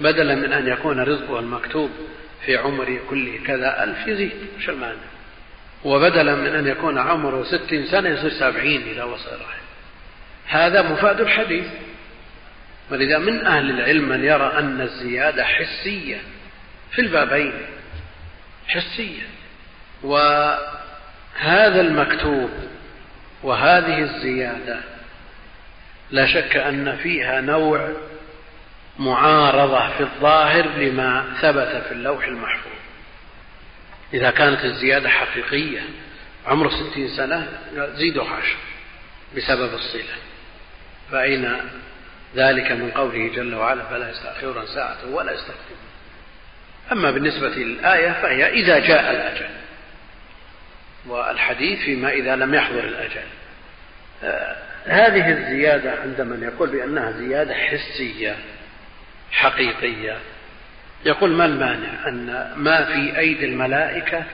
[0.00, 1.90] بدلا من أن يكون رزقه المكتوب
[2.46, 4.32] في عمره كله كذا ألف يزيد
[4.64, 4.98] شو المعنى.
[5.84, 9.62] وبدلا من أن يكون عمره ستين سنة يصير سبعين إذا وصل رحمه.
[10.46, 11.66] هذا مفاد الحديث.
[12.90, 16.20] ولذا من أهل العلم من يرى أن الزيادة حسية
[16.92, 17.52] في البابين.
[18.68, 19.22] حسية.
[20.02, 22.50] وهذا المكتوب
[23.42, 24.80] وهذه الزيادة
[26.10, 27.88] لا شك أن فيها نوع
[28.98, 32.72] معارضة في الظاهر لما ثبت في اللوح المحفوظ.
[34.14, 35.80] إذا كانت الزيادة حقيقية
[36.46, 37.48] عمره ستين سنة
[37.94, 38.56] زيدوا عشر
[39.36, 40.16] بسبب الصلة.
[41.12, 41.56] فأين
[42.36, 45.78] ذلك من قوله جل وعلا فلا يستأخرون ساعة ولا يستقدمون
[46.92, 49.48] أما بالنسبة للآية فهي إذا جاء الأجل.
[51.06, 53.22] والحديث فيما إذا لم يحضر الأجل.
[54.24, 58.36] آه، هذه الزيادة عند من يقول بأنها زيادة حسية
[59.32, 60.16] حقيقية.
[61.04, 64.24] يقول ما المانع؟ أن ما في أيدي الملائكة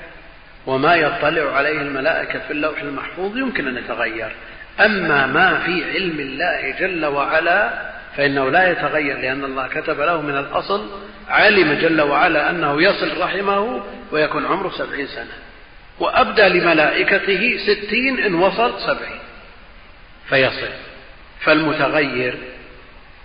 [0.67, 4.33] وما يطلع عليه الملائكة في اللوح المحفوظ يمكن أن يتغير.
[4.81, 10.37] أما ما في علم الله جل وعلا فإنه لا يتغير لأن الله كتب له من
[10.37, 10.91] الأصل
[11.29, 15.48] علم جل وعلا أنه يصل رحمه ويكون عمره سبعين سنة.
[16.01, 19.21] وأبدى لملائكته ستين إن وصل سبعين.
[20.29, 20.73] فيصل
[21.41, 22.35] فالمتغير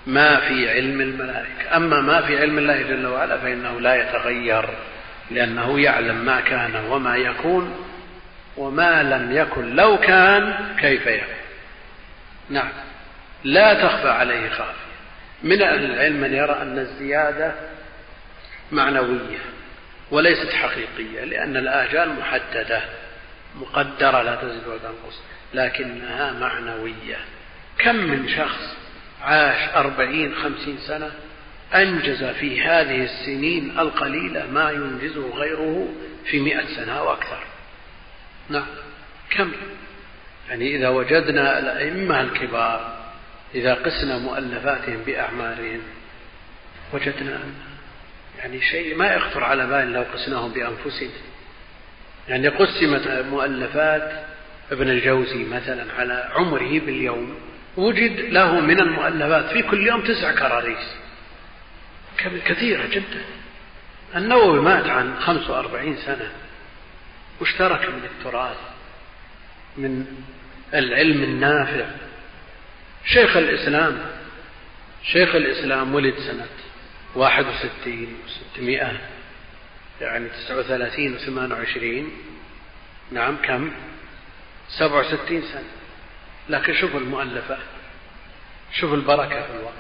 [0.07, 1.75] ما في علم الملائكة.
[1.75, 4.69] أما ما في علم الله جل وعلا فإنه لا يتغير
[5.31, 7.85] لأنه يعلم ما كان وما يكون
[8.57, 9.75] وما لم يكن.
[9.75, 11.35] لو كان كيف يكون؟
[12.49, 12.69] نعم
[13.43, 14.83] لا تخفى عليه خافية.
[15.43, 17.51] من أهل العلم من يرى أن الزيادة
[18.71, 19.39] معنوية.
[20.11, 22.81] وليست حقيقية لأن الآجال محددة
[23.55, 25.19] مقدرة لا تزيد ولا تنقص
[25.53, 27.17] لكنها معنوية.
[27.77, 28.75] كم من شخص
[29.21, 31.11] عاش أربعين خمسين سنة
[31.75, 35.87] أنجز في هذه السنين القليلة ما ينجزه غيره
[36.25, 37.43] في مئة سنة وأكثر
[38.49, 38.65] نعم.
[39.29, 39.51] كم؟
[40.49, 43.03] يعني إذا وجدنا الأئمة الكبار
[43.55, 45.81] إذا قسنا مؤلفاتهم بأعمارهم
[46.93, 47.39] وجدنا
[48.43, 51.09] يعني شيء ما يخطر على بال لو قسناهم بأنفسنا.
[52.27, 54.11] يعني قسمت مؤلفات
[54.71, 57.35] ابن الجوزي مثلا على عمره باليوم
[57.77, 60.95] وجد له من المؤلفات في كل يوم تسع كراريس.
[62.45, 63.21] كثيرة جدا.
[64.15, 66.31] النووي مات عن 45 سنة
[67.39, 68.57] واشترك من التراث
[69.77, 70.05] من
[70.73, 71.85] العلم النافع.
[73.05, 73.97] شيخ الإسلام
[75.03, 76.47] شيخ الإسلام ولد سنة
[77.15, 78.91] واحد وستين وستمائة
[80.01, 82.11] يعني تسعة وثلاثين وثمان وعشرين.
[83.11, 83.71] نعم كم؟
[84.69, 85.63] سبع وستين سنة.
[86.49, 87.57] لكن شوف المؤلفات
[88.73, 89.73] شوف البركة في الوقت.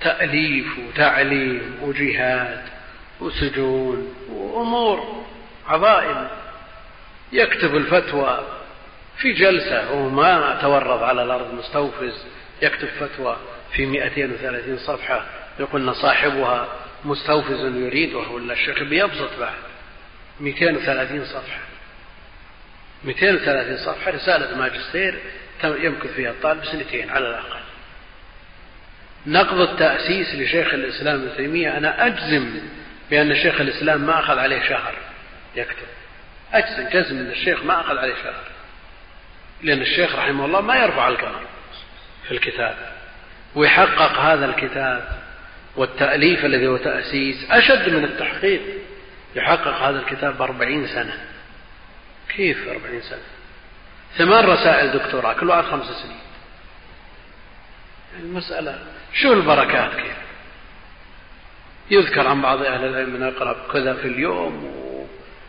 [0.00, 2.62] تأليف وتعليم وجهاد
[3.20, 5.24] وسجون وأمور
[5.66, 6.28] عظائم.
[7.32, 8.46] يكتب الفتوى
[9.18, 12.24] في جلسة وما تورط على الأرض مستوفز
[12.62, 13.36] يكتب فتوى
[13.72, 15.43] في 230 صفحة.
[15.60, 16.68] يقول صاحبها
[17.04, 19.54] مستوفز يريدها ولا الشيخ بيبسط بعد.
[20.40, 21.60] 230 صفحة.
[23.04, 25.18] 230 صفحة رسالة ماجستير
[25.64, 27.60] يمكث فيها الطالب سنتين على الأقل.
[29.26, 32.60] نقض التأسيس لشيخ الإسلام ابن تيمية أنا أجزم
[33.10, 34.94] بأن شيخ الإسلام ما أخذ عليه شهر.
[35.56, 35.86] يكتب.
[36.52, 38.44] أجزم جزم أن الشيخ ما أخذ عليه شهر.
[39.62, 41.42] لأن الشيخ رحمه الله ما يرفع القمر
[42.28, 42.76] في الكتاب.
[43.54, 45.23] ويحقق هذا الكتاب.
[45.76, 48.60] والتأليف الذي هو تأسيس أشد من التحقيق.
[49.36, 51.24] يحقق هذا الكتاب بأربعين سنة.
[52.28, 53.22] كيف أربعين سنة؟
[54.18, 56.18] ثمان رسائل دكتوراه كل واحد خمس سنين.
[58.20, 58.78] المسألة
[59.12, 60.16] شو البركات كيف؟
[61.90, 64.74] يذكر عن بعض أهل العلم أنه يقرأ كذا في اليوم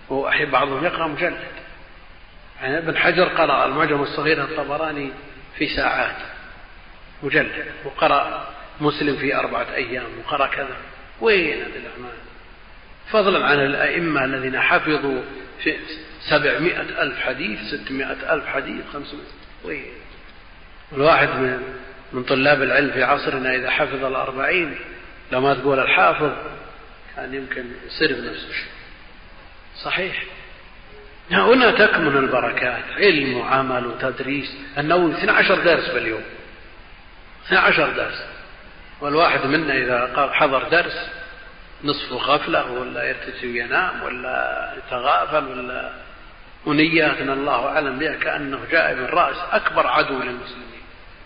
[0.09, 1.38] وأحيانا بعضهم يقرأ مجلد.
[2.61, 5.11] يعني ابن حجر قرأ المعجم الصغير الطبراني
[5.57, 6.15] في ساعات
[7.23, 10.78] مجلد وقرأ مسلم في أربعة أيام وقرأ كذا.
[11.21, 12.17] وين هذه الأعمال؟
[13.11, 15.21] فضلا عن الأئمة الذين حفظوا
[15.63, 15.76] في
[16.30, 19.26] سبعمائة ألف حديث ستمائة ألف حديث خمسمائة.
[19.63, 19.86] وين؟
[20.93, 21.59] الواحد من
[22.13, 24.76] من طلاب العلم في عصرنا إذا حفظ الأربعين
[25.32, 26.32] لو ما تقول الحافظ
[27.15, 28.47] كان يمكن يصير بنفسه
[29.84, 30.23] صحيح.
[31.32, 32.84] هنا تكمن البركات.
[32.97, 36.23] علم وعمل وتدريس النووي 12 درس باليوم.
[37.47, 38.26] 12 درس.
[39.06, 41.10] والواحد منا إذا حضر درس
[41.84, 45.89] نصف غفلة ولا يرتسي وينام ولا يتغافل ولا
[46.66, 50.82] ونياتنا الله أعلم بها كأنه جاء من رأس أكبر عدو للمسلمين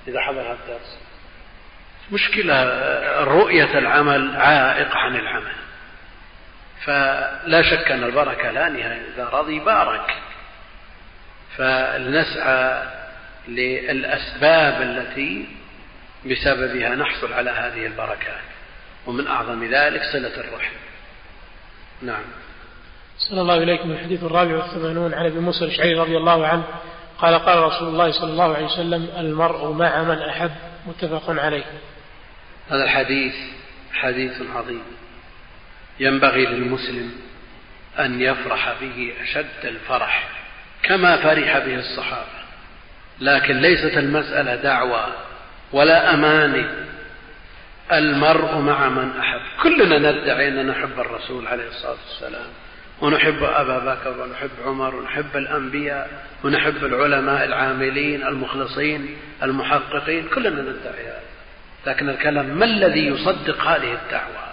[0.07, 0.99] إذا حضر هذا الدرس.
[2.11, 2.63] مشكلة
[3.23, 5.55] رؤية العمل عائق عن العمل.
[6.85, 10.15] فلا شك أن البركة لا نهاية إذا رضي بارك.
[11.57, 12.83] فلنسعى
[13.47, 15.58] للأسباب التي
[16.25, 18.41] بسببها نحصل على هذه البركات.
[19.07, 20.75] ومن أعظم ذلك صلة الرحم.
[22.01, 22.23] نعم.
[23.17, 26.63] صلى الله إليكم الحديث الرابع والثمانون عن أبي موسى الأشعري رضي الله عنه
[27.17, 30.51] قال قال رسول الله صلى الله عليه وسلم المرء مع من أحب.
[30.87, 31.63] متفق عليه.
[32.69, 33.35] هذا الحديث
[33.93, 34.83] حديث عظيم.
[35.99, 37.11] ينبغي للمسلم
[37.99, 40.29] أن يفرح به أشد الفرح
[40.83, 42.39] كما فرح به الصحابة.
[43.19, 45.07] لكن ليست المسألة دعوة
[45.73, 46.65] ولا أماني.
[47.93, 49.39] المرء مع من أحب.
[49.63, 52.47] كلنا ندعي أننا نحب الرسول عليه الصلاة والسلام
[53.01, 60.27] ونحب أبا بكر ونحب عمر ونحب الأنبياء ونحب العلماء العاملين المخلصين المحققين.
[60.27, 61.21] كلنا ندعي هذا.
[61.87, 64.49] لكن الكلام ما الذي يصدق هذه الدعوة؟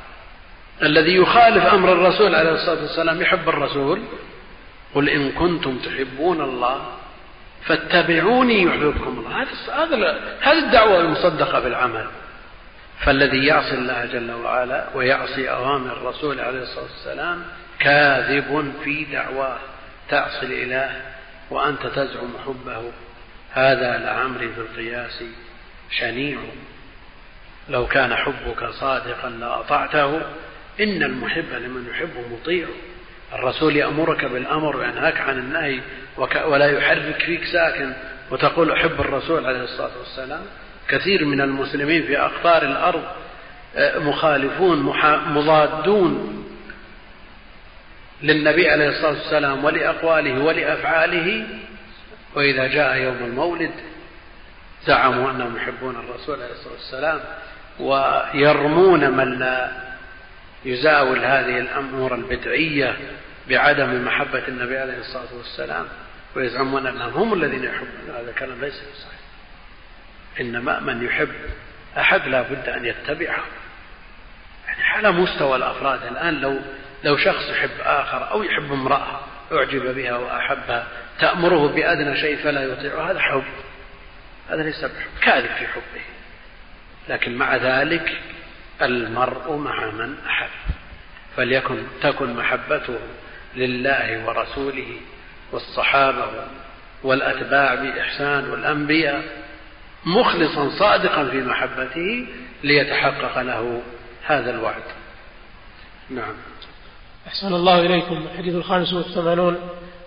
[0.83, 4.01] الذي يخالف أمر الرسول عليه الصلاة والسلام يحب الرسول؟
[4.95, 6.87] قل إن كنتم تحبون الله
[7.67, 9.43] فاتبعوني يحببكم الله.
[9.85, 12.07] هذا هذه الدعوة المصدقة بالعمل.
[13.01, 17.43] فالذي يعصي الله جل وعلا ويعصي أوامر الرسول عليه الصلاة والسلام
[17.79, 19.59] كاذب في دعواه.
[20.09, 21.03] تعصي الإله
[21.51, 22.93] وأنت تزعم حبه.
[23.53, 25.25] هذا لعمري بالقياس
[25.91, 26.39] شنيع.
[27.69, 30.17] لو كان حبك صادقا لأطعته
[30.81, 32.67] إن المحب لمن يحب مطيع.
[33.33, 35.81] الرسول يأمرك بالأمر وينهاك عن النهي
[36.47, 37.93] ولا يحرك فيك ساكن.
[38.31, 40.43] وتقول أحب الرسول عليه الصلاة والسلام.
[40.89, 43.03] كثير من المسلمين في أقطار الأرض
[43.77, 44.79] آه، مخالفون
[45.27, 46.45] مضادون
[48.23, 51.47] للنبي عليه الصلاة والسلام ولأقواله ولأفعاله.
[52.35, 53.71] وإذا جاء يوم المولد
[54.87, 57.21] زعموا أنهم يحبون الرسول عليه الصلاة والسلام
[57.81, 59.71] ويرمون من لا
[60.67, 62.97] يزاول هذه الأمور البدعية
[63.49, 65.87] بعدم محبة النبي عليه الصلاة والسلام
[66.37, 69.21] ويزعمون أنهم هم الذين يحبون هذا كلام ليس صحيح
[70.41, 71.29] إنما من يحب
[71.99, 73.45] أحد لا بد أن يتبعه.
[74.67, 76.59] يعني على مستوى الأفراد الآن لو
[77.05, 79.21] لو شخص يحب آخر أو يحب امرأة
[79.53, 80.87] أعجب بها وأحبها
[81.21, 83.45] تأمره بأدنى شيء فلا يطيعه هذا حب.
[84.51, 86.03] هذا ليس بحب كاذب في حبه.
[87.09, 88.21] لكن مع ذلك
[88.83, 90.51] المرء مع من أحب
[91.37, 92.99] فليكن تكن محبته
[93.57, 94.97] لله ورسوله
[95.53, 96.27] والصحابة
[97.03, 99.23] والأتباع بإحسان والأنبياء
[100.07, 102.27] مخلصا صادقا في محبته
[102.65, 103.83] ليتحقق له
[104.27, 104.83] هذا الوعد.
[106.11, 106.35] نعم.
[107.27, 108.27] أحسن الله إليكم.
[108.33, 109.57] الحديث الخامس والثمانون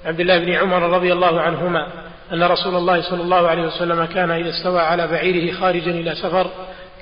[0.05, 4.31] عبد الله بن عمر رضي الله عنهما أن رسول الله صلى الله عليه وسلم كان
[4.31, 6.51] إذا استوى على بعيره خارجا إلى سفر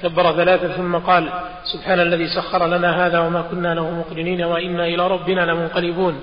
[0.04, 1.30] كبر ثلاثا ثم قال
[1.64, 6.22] سبحان الذي سخر لنا هذا وما كنا له مقرنين وإنا إلى ربنا لمنقلبون.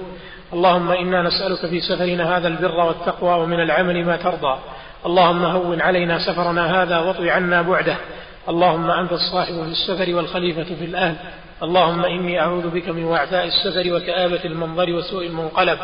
[0.52, 4.58] اللهم إنا نسألك في سفرنا هذا البر والتقوى ومن العمل ما ترضى.
[5.06, 7.96] اللهم هون علينا سفرنا هذا واطوي عنا بعده.
[8.48, 11.16] اللهم أنت الصاحب في السفر والخليفة في الأهل.
[11.62, 15.78] اللهم إني أعوذ بك من وعثاء السفر وكآبة المنظر وسوء المنقلب.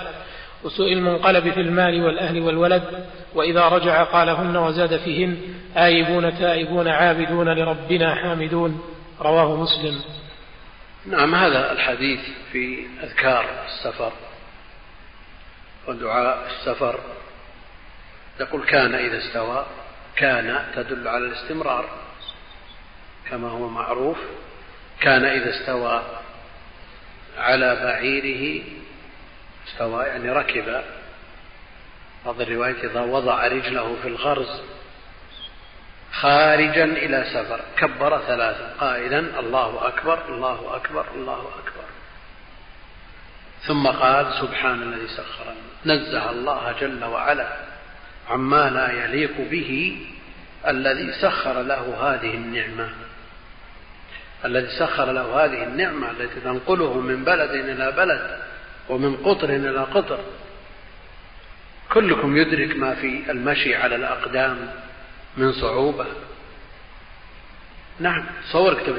[0.65, 5.37] وسوء المنقلب في المال والأهل والولد وإذا رجع قالهن وزاد فيهن
[5.77, 8.83] آيبون تائبون عابدون لربنا حامدون.
[9.21, 10.01] رواه مسلم.
[11.07, 12.21] نعم هذا الحديث
[12.53, 14.13] في أذكار السفر
[15.89, 17.01] ودعاء السفر.
[18.41, 19.67] يقول كان إذا استوى
[20.17, 21.85] كان تدل على الاستمرار
[23.31, 24.19] كما هو معروف.
[25.01, 26.03] كان إذا استوى
[27.39, 28.63] على بعيره
[29.73, 30.83] استوى يعني ركب.
[32.27, 34.61] بعض الروايات إذا وضع رجله في الغرز
[36.13, 41.85] خارجا إلى سفر كبر ثلاثا قائلا الله أكبر الله أكبر الله أكبر.
[43.63, 45.55] ثم قال سبحان الذي سخر
[45.87, 47.57] نزه الله جل وعلا
[48.29, 50.03] عما لا يليق به
[50.67, 52.91] الذي سخر له هذه النعمة.
[54.45, 58.50] الذي سخر له هذه النعمة التي تنقله من بلد إلى بلد.
[58.91, 60.19] ومن قطر إلى قطر.
[61.93, 64.71] كلكم يدرك ما في المشي على الأقدام
[65.37, 66.07] من صعوبة.
[68.01, 68.95] نعم تصورك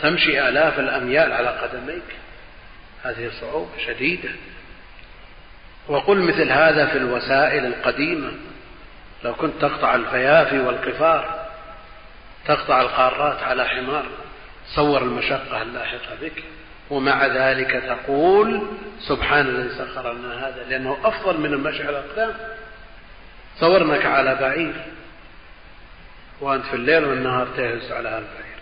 [0.00, 2.02] تمشي آلاف الأميال على قدميك.
[3.02, 4.30] هذه صعوبة شديدة.
[5.88, 8.32] وقل مثل هذا في الوسائل القديمة.
[9.24, 11.46] لو كنت تقطع الفيافي والقفار
[12.46, 14.06] تقطع القارات على حمار
[14.72, 16.42] تصور المشقة اللاحقة بك.
[16.90, 18.66] ومع ذلك تقول
[19.08, 22.34] سبحان الذي سخر لنا هذا لأنه أفضل من المشي على الأقدام.
[23.56, 24.84] تصور أنك على بعير
[26.40, 28.60] وأنت في الليل والنهار تهز على هالبعير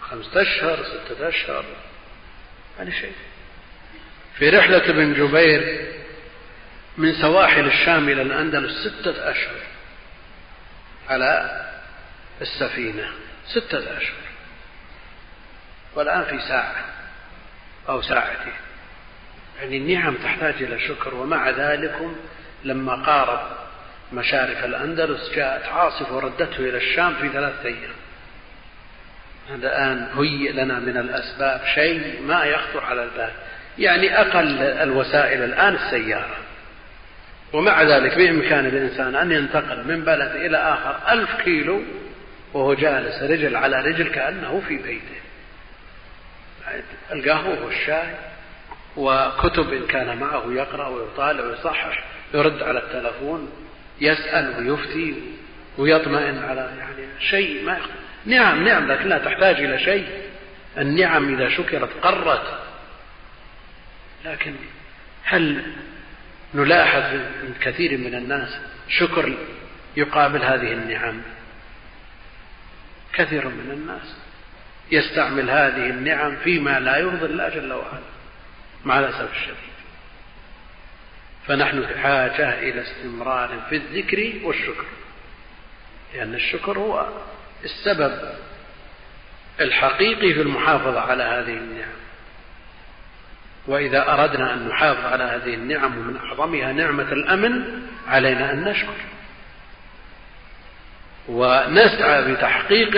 [0.00, 1.64] خمسة أشهر ستة أشهر
[2.78, 3.12] هذا شيء.
[4.38, 5.92] في رحلة ابن جبير
[6.98, 9.60] من سواحل الشام إلى الأندلس ستة أشهر
[11.08, 11.60] على
[12.40, 13.10] السفينة
[13.46, 14.20] ستة أشهر.
[15.94, 16.84] والآن في ساعة.
[17.88, 18.52] أو ساعتين
[19.60, 21.98] يعني النعم تحتاج إلى شكر ومع ذلك
[22.64, 23.40] لما قارب
[24.12, 27.94] مشارف الأندلس جاءت عاصفة وردته إلى الشام في ثلاثة أيام.
[29.50, 33.30] هذا الآن هيئ لنا من الأسباب شيء ما يخطر على البال.
[33.78, 36.36] يعني أقل الوسائل الآن السيارة.
[37.52, 41.82] ومع ذلك بإمكان الإنسان أن ينتقل من بلد إلى آخر ألف كيلو
[42.52, 45.19] وهو جالس رجل على رجل كأنه في بيته.
[47.12, 48.14] القهوة والشاي
[48.96, 52.04] وكتب إن كان معه يقرأ ويطالع ويصحح
[52.34, 53.50] يرد على التلفون
[54.00, 55.14] يسأل ويفتي
[55.78, 57.78] ويطمئن على يعني شيء ما.
[58.26, 60.08] نعم نعم لكنها تحتاج إلى شيء.
[60.78, 62.60] النعم إذا شكرت قرت.
[64.24, 64.54] لكن
[65.24, 65.62] هل
[66.54, 69.36] نلاحظ من كثير من الناس شكر
[69.96, 71.22] يقابل هذه النعم؟
[73.12, 74.16] كثير من الناس.
[74.92, 78.00] يستعمل هذه النعم فيما لا يرضي الله جل وعلا
[78.84, 79.54] مع الأسف الشديد.
[81.46, 84.84] فنحن بحاجة إلى استمرار في الذكر والشكر
[86.14, 87.08] لأن الشكر هو
[87.64, 88.32] السبب
[89.60, 92.00] الحقيقي في المحافظة على هذه النعم.
[93.66, 98.94] وإذا أردنا أن نحافظ على هذه النعم ومن أعظمها نعمة الأمن علينا أن نشكر.
[101.28, 102.90] ونسعى بتحقيق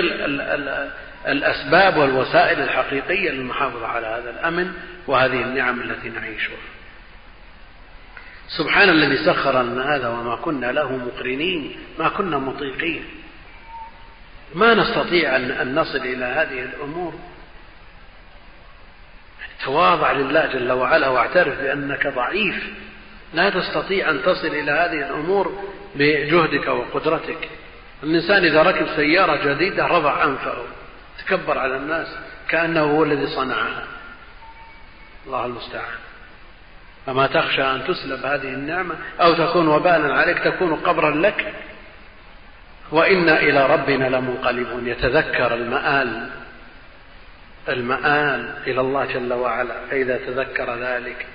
[1.29, 4.73] الأسباب والوسائل الحقيقية للمحافظة على هذا الأمن
[5.07, 6.57] وهذه النعم التي نعيشها.
[8.49, 13.05] سبحان الذي سخر لنا هذا وما كنا له مقرنين ما كنا مطيقين.
[14.55, 17.15] ما نستطيع أن نصل إلى هذه الأمور.
[19.65, 22.65] تواضع لله جل وعلا واعترف بأنك ضعيف.
[23.35, 25.63] لا تستطيع أن تصل إلى هذه الأمور
[25.95, 27.49] بجهدك وقدرتك.
[28.03, 30.65] الإنسان إذا ركب سيارة جديدة رفع أنفه.
[31.27, 32.07] تكبر على الناس
[32.49, 33.85] كأنه هو الذي صنعها.
[35.27, 35.99] الله المستعان.
[37.07, 41.55] فما تخشى أن تسلب هذه النعمة أو تكون وبالا عليك تكون قبرا لك.
[42.91, 44.89] وإنا إلى ربنا لمنقلبون.
[44.89, 46.31] يتذكر المآل
[47.69, 49.75] المآل إلى الله جل وعلا.
[49.91, 51.27] فإذا تذكر ذلك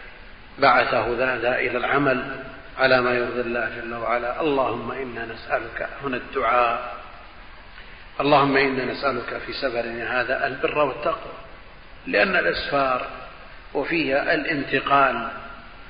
[0.59, 2.35] بعثه ذا إلى العمل
[2.79, 4.41] على ما يرضي الله جل وعلا.
[4.41, 6.97] اللهم إنا نسألك هنا الدعاء.
[8.21, 11.33] اللهم إنا نسألك في سفرنا هذا البر والتقوى
[12.07, 13.07] لأن الإسفار
[13.73, 15.27] وفيها الانتقال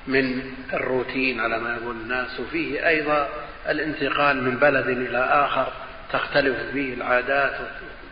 [0.07, 0.41] من
[0.73, 3.29] الروتين على ما يقول الناس وفيه أيضا
[3.69, 5.67] الانتقال من بلد إلى آخر
[6.11, 7.55] تختلف فيه العادات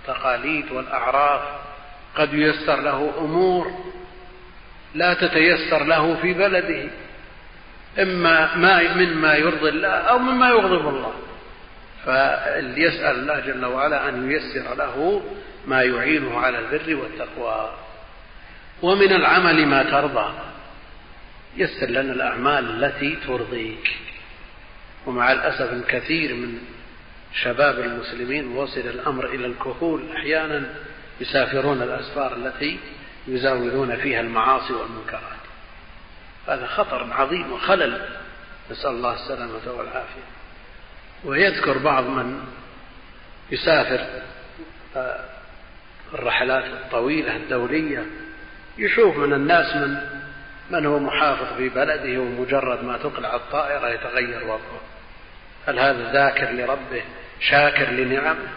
[0.08, 1.42] والتقاليد والأعراف.
[2.16, 3.72] قد ييسر له أمور
[4.96, 6.90] لا تتيسر له في بلده
[8.00, 11.14] إما ما مما يرضي الله أو مما يغضب الله.
[12.06, 15.24] فليسأل الله جل وعلا أن ييسر له
[15.68, 17.74] ما يعينه على البر والتقوى.
[18.82, 20.34] ومن العمل ما ترضى.
[21.58, 23.96] يسر لنا الأعمال التي ترضيك.
[25.06, 26.60] ومع الأسف الكثير من
[27.34, 30.64] شباب المسلمين وصل الأمر إلى الكهول أحيانا
[31.22, 32.80] يسافرون الأسفار التي
[33.28, 35.46] يزاولون فيها المعاصي والمنكرات.
[36.48, 38.08] هذا خطر عظيم وخلل.
[38.72, 40.45] نسأل الله السلامة والعافية.
[41.26, 42.44] ويذكر بعض من
[43.52, 44.06] يسافر
[44.96, 45.20] آه،
[46.14, 48.06] الرحلات الطويلة الدولية
[48.78, 49.98] يشوف من الناس من
[50.70, 54.82] من هو محافظ في بلده ومجرد ما تقلع الطائرة يتغير وضعه.
[55.68, 57.04] هل هذا ذاكر لربه؟
[57.40, 58.48] شاكر لنعمه؟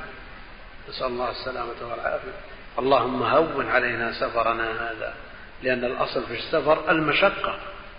[0.89, 2.33] نسأل الله السلامة والعافية.
[2.79, 5.15] اللهم هون علينا سفرنا هذا
[5.63, 7.59] لأن الأصل في السفر المشقة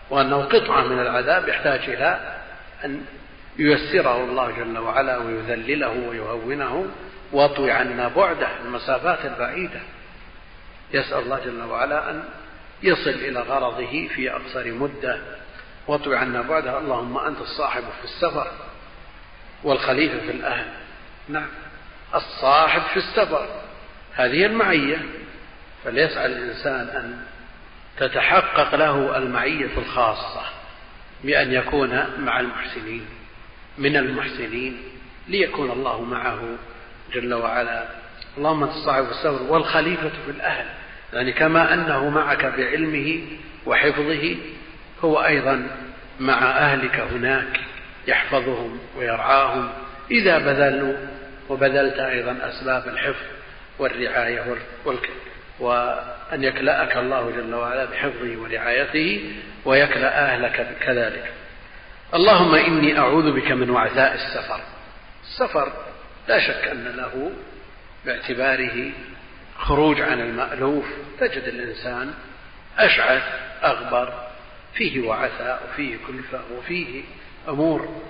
[0.10, 2.38] وأنه قطعة من العذاب يحتاج إلى
[2.86, 3.06] أن
[3.60, 6.88] ييسره الله جل وعلا ويذلله ويهونه
[7.32, 9.80] واطوي عنا بعده المسافات البعيدة.
[10.94, 12.24] يسأل الله جل وعلا أن
[12.84, 15.20] يصل إلى غرضه في أقصر مدة
[15.88, 16.80] واطوي عنا بعده.
[16.80, 18.52] اللهم أنت الصاحب في السفر
[19.64, 20.68] والخليفة في الأهل.
[21.30, 21.48] نعم
[22.16, 23.48] الصاحب في السفر.
[24.14, 25.06] هذه المعية.
[25.84, 27.24] فليسعى الإنسان أن
[27.98, 30.42] تتحقق له المعية الخاصة
[31.24, 33.19] بأن يكون مع المحسنين.
[33.80, 34.78] من المحسنين
[35.28, 36.42] ليكون الله معه
[37.14, 37.86] جل وعلا.
[38.38, 40.66] اللهم صاحب السفر والخليفة في الأهل
[41.14, 43.22] يعني كما أنه معك بعلمه
[43.66, 44.36] وحفظه
[45.04, 45.68] هو أيضا
[46.20, 47.60] مع أهلك هناك
[48.08, 49.70] يحفظهم ويرعاهم.
[50.12, 50.94] إذا بذلوا
[51.50, 53.26] وبذلت أيضا أسباب الحفظ
[53.80, 54.56] والرعاية
[55.60, 59.34] وأن يكلأك الله جل وعلا بحفظه ورعايته
[59.66, 61.39] ويكلأ أهلك كذلك.
[62.14, 64.62] اللهم إني أعوذ بك من وعثاء السفر.
[65.24, 65.74] السفر
[66.28, 67.32] لا شك أن له
[68.06, 68.92] باعتباره
[69.58, 70.86] خروج عن المألوف.
[71.20, 72.14] تجد الإنسان
[72.78, 73.24] أشعث
[73.64, 74.14] أغبر
[74.74, 77.04] فيه وعثاء وفيه كلفة وفيه
[77.50, 78.02] أمور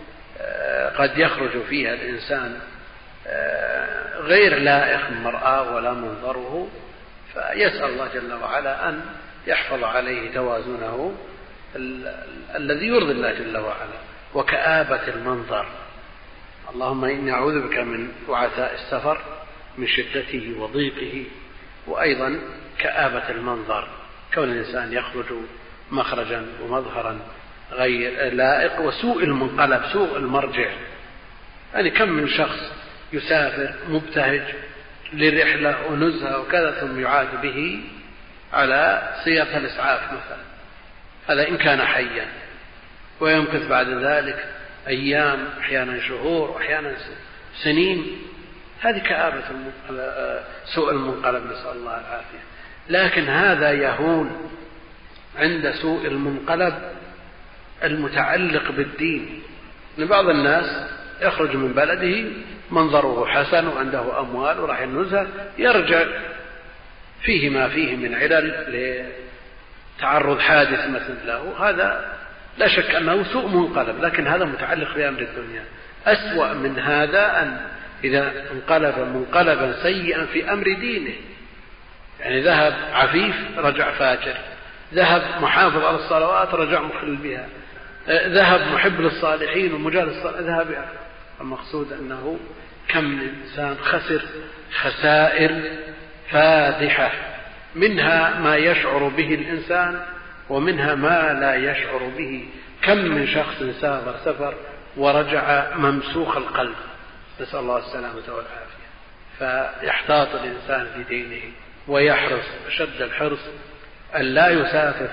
[0.42, 2.60] آه، قد يخرج فيها الإنسان
[3.28, 6.68] آه، غير لائق مرآة ولا منظره.
[7.34, 9.02] فيسأل الله جل وعلا أن
[9.48, 11.14] يحفظ عليه توازنه.
[12.56, 14.00] الذي يرضي الله جل وعلا
[14.34, 15.66] وكآبة المنظر.
[16.74, 19.22] اللهم إني أعوذ بك من وعثاء السفر
[19.78, 21.26] من شدته وضيقه
[21.88, 22.40] وأيضا
[22.80, 23.88] كآبة المنظر.
[24.34, 25.26] كون الإنسان يخرج
[25.92, 27.20] مخرجا ومظهرا
[27.72, 30.70] غير لائق وسوء المنقلب سوء المرجع.
[31.74, 32.72] يعني كم من شخص
[33.14, 34.44] يسافر مبتهج
[35.14, 37.82] لرحلة ونزهة وكذا ثم يعاد به
[38.54, 40.49] على سياق الإسعاف مثلا.
[41.30, 42.28] هذا إن كان حيا.
[43.20, 44.46] ويمكث بعد ذلك
[44.88, 46.96] أيام أحيانا شهور وأحيانا
[47.64, 48.18] سنين.
[48.82, 49.44] هذه كآبة
[50.76, 52.40] سوء المنقلب نسأل الله العافية.
[52.90, 54.52] لكن هذا يهون
[55.38, 56.74] عند سوء المنقلب
[57.84, 59.42] المتعلق بالدين.
[60.00, 60.90] ان بعض الناس
[61.22, 62.30] يخرج من بلده
[62.72, 65.28] منظره حسن وعنده أموال وراح النزهة
[65.58, 66.06] يرجع
[67.22, 69.20] فيه ما فيه من علل.
[70.00, 72.16] لتعرض حادث مثل له هذا
[72.58, 75.64] لا شك أنه سوء منقلب لكن هذا متعلق بأمر الدنيا.
[76.08, 77.58] أسوأ من هذا أن
[78.04, 81.14] إذا انقلب منقلبا سيئا في أمر دينه.
[82.20, 84.38] يعني ذهب عفيف رجع فاجر
[84.94, 87.46] ذهب محافظ على الصلوات رجع مخل بها
[88.10, 90.86] ذهب محب للصالحين ومجال الصالحين ذهب
[91.42, 92.40] المقصود أنه
[92.88, 94.22] كم من إنسان خسر
[94.82, 95.62] خسائر
[96.32, 97.12] فادحة.
[97.76, 100.06] منها ما يشعر به الإنسان
[100.50, 102.48] ومنها ما لا يشعر به.
[102.82, 104.56] كم من شخص سافر سفر
[104.98, 106.76] ورجع ممسوخ القلب.
[107.42, 108.90] نسأل الله السلامة والعافية.
[109.40, 111.42] فيحتاط الإنسان في دينه
[111.88, 113.40] ويحرص أشد الحرص
[114.16, 115.10] أن لا يسافر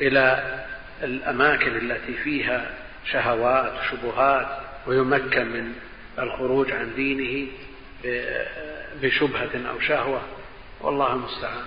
[0.00, 0.58] إلى
[1.02, 2.70] الأماكن التي فيها
[3.12, 4.46] شهوات شبهات
[4.86, 5.72] ويمكن من
[6.18, 7.48] الخروج عن دينه
[9.02, 10.20] بشبهة أو شهوة.
[10.80, 11.64] والله المستعان.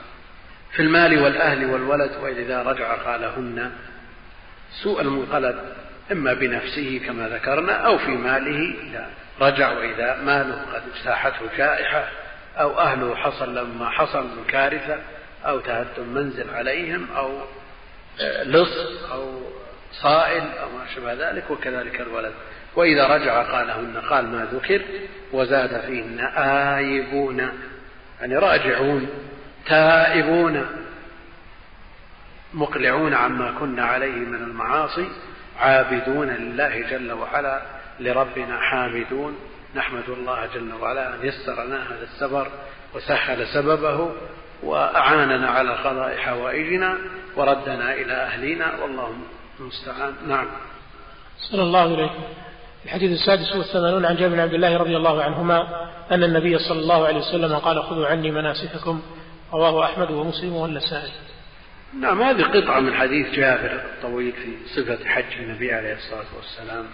[0.74, 3.71] في المال والأهل والولد وإذا رجع قالهن
[4.84, 5.59] سوء المنقلب
[6.11, 9.09] إما بنفسه كما ذكرنا أو في ماله إذا
[9.41, 12.07] رجع وإذا ماله قد اجتاحته جائحة
[12.57, 14.99] أو أهله حصل لهم ما حصل من كارثة
[15.45, 17.41] أو تهدم منزل عليهم أو
[18.21, 19.41] آه، لص أو
[19.91, 22.34] صائل أو ما شابه ذلك وكذلك الولد.
[22.76, 24.82] وإذا رجع قالهن قال ما ذكر
[25.32, 27.49] وزاد فيهن آيبون
[28.21, 29.09] يعني راجعون.
[29.66, 30.66] تائبون
[32.53, 35.07] مقلعون عما كنا عليه من المعاصي
[35.59, 37.61] عابدون لله جل وعلا
[37.99, 39.36] لربنا حامدون.
[39.76, 42.47] نحمد الله جل وعلا أن يسر لنا هذا السفر
[42.95, 44.11] وسهل سببه
[44.64, 46.97] وأعاننا على قضاء حوائجنا
[47.36, 49.14] وردنا إلى أهلنا والله
[49.59, 50.14] المستعان.
[50.28, 50.47] نعم.
[51.51, 52.09] صلى الله عليه
[52.86, 57.07] الحديث السادس والثمانون عن جابر بن عبد الله رضي الله عنهما أن النبي صلى الله
[57.07, 59.01] عليه وسلم قال خذوا عني مناسككم.
[59.53, 61.11] رواه أحمد ومسلم والنسائي.
[61.99, 66.85] نعم هذه قطعة من حديث جابر الطويل في صفة حج النبي عليه الصلاة والسلام.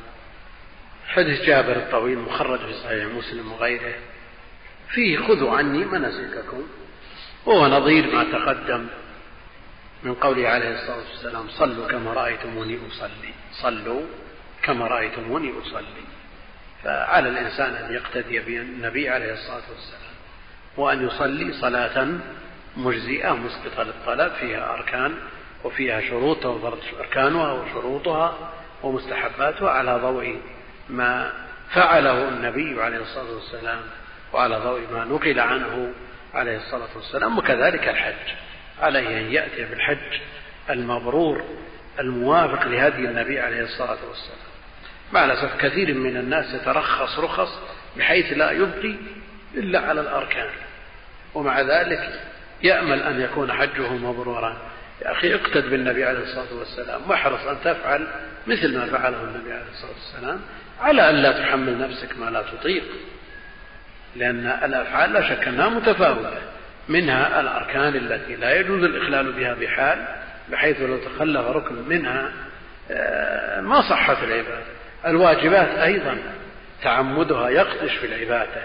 [1.08, 3.94] حديث جابر الطويل مخرج في صحيح مسلم وغيره.
[4.90, 6.64] فيه خذوا عني مناسككم
[7.46, 8.88] وهو نظير ما تقدم
[10.04, 13.34] من قوله عليه الصلاة والسلام صلوا كما رأيتموني أصلي.
[13.52, 14.02] صلوا
[14.64, 16.04] كما رأيتموني أصلي.
[16.84, 20.10] فعلى الإنسان أن يقتدي بالنبي عليه الصلاة والسلام
[20.78, 22.08] وأن يصلي صلاة
[22.78, 25.16] مجزئة مسقطة للطلب فيها أركان
[25.64, 26.46] وفيها شروط
[27.00, 28.54] أركانها وشروطها
[28.84, 30.42] ومستحباتها على ضوء
[30.90, 31.34] ما
[31.74, 33.80] فعله النبي عليه الصلاة والسلام
[34.34, 35.94] وعلى ضوء ما نقل عنه
[36.34, 38.36] عليه الصلاة والسلام وكذلك الحج.
[38.82, 40.20] عليه أن يأتي بالحج
[40.70, 41.44] المبرور
[42.00, 44.50] الموافق لهدي النبي عليه الصلاة والسلام.
[45.14, 47.60] مع الأسف كثير من الناس يترخص رخص
[47.98, 48.96] بحيث لا يبقي
[49.56, 50.50] إلا على الأركان.
[51.34, 52.22] ومع ذلك
[52.64, 54.58] يأمل أن يكون حجه مبرورا.
[55.02, 58.08] يا أخي اقتد بالنبي عليه الصلاة والسلام واحرص أن تفعل
[58.48, 60.40] مثل ما فعله النبي عليه الصلاة والسلام
[60.82, 62.84] على أن لا تحمل نفسك ما لا تطيق
[64.16, 66.42] لأن الأفعال لا شك أنها متفاوتة.
[66.90, 70.06] منها الأركان التي لا يجوز الإخلال بها بحال
[70.52, 72.32] بحيث لو تخلف ركن منها
[72.92, 74.66] آه، ما صحت العبادة.
[75.06, 76.18] الواجبات أيضا
[76.84, 78.62] تعمدها يقدش في العبادة.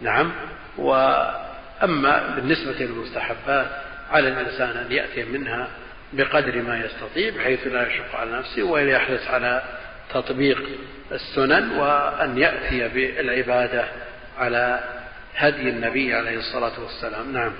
[0.00, 0.32] نعم
[1.82, 3.66] وأما بالنسبة للمستحبات
[4.10, 5.68] على الإنسان أن يأتي منها
[6.12, 9.62] بقدر ما يستطيع بحيث لا يشق على نفسه ويحرص على
[10.14, 10.68] تطبيق
[11.12, 13.84] السنن وأن يأتي بالعبادة
[14.38, 14.80] على
[15.36, 17.32] هدي النبي عليه الصلاة والسلام.
[17.32, 17.52] نعم.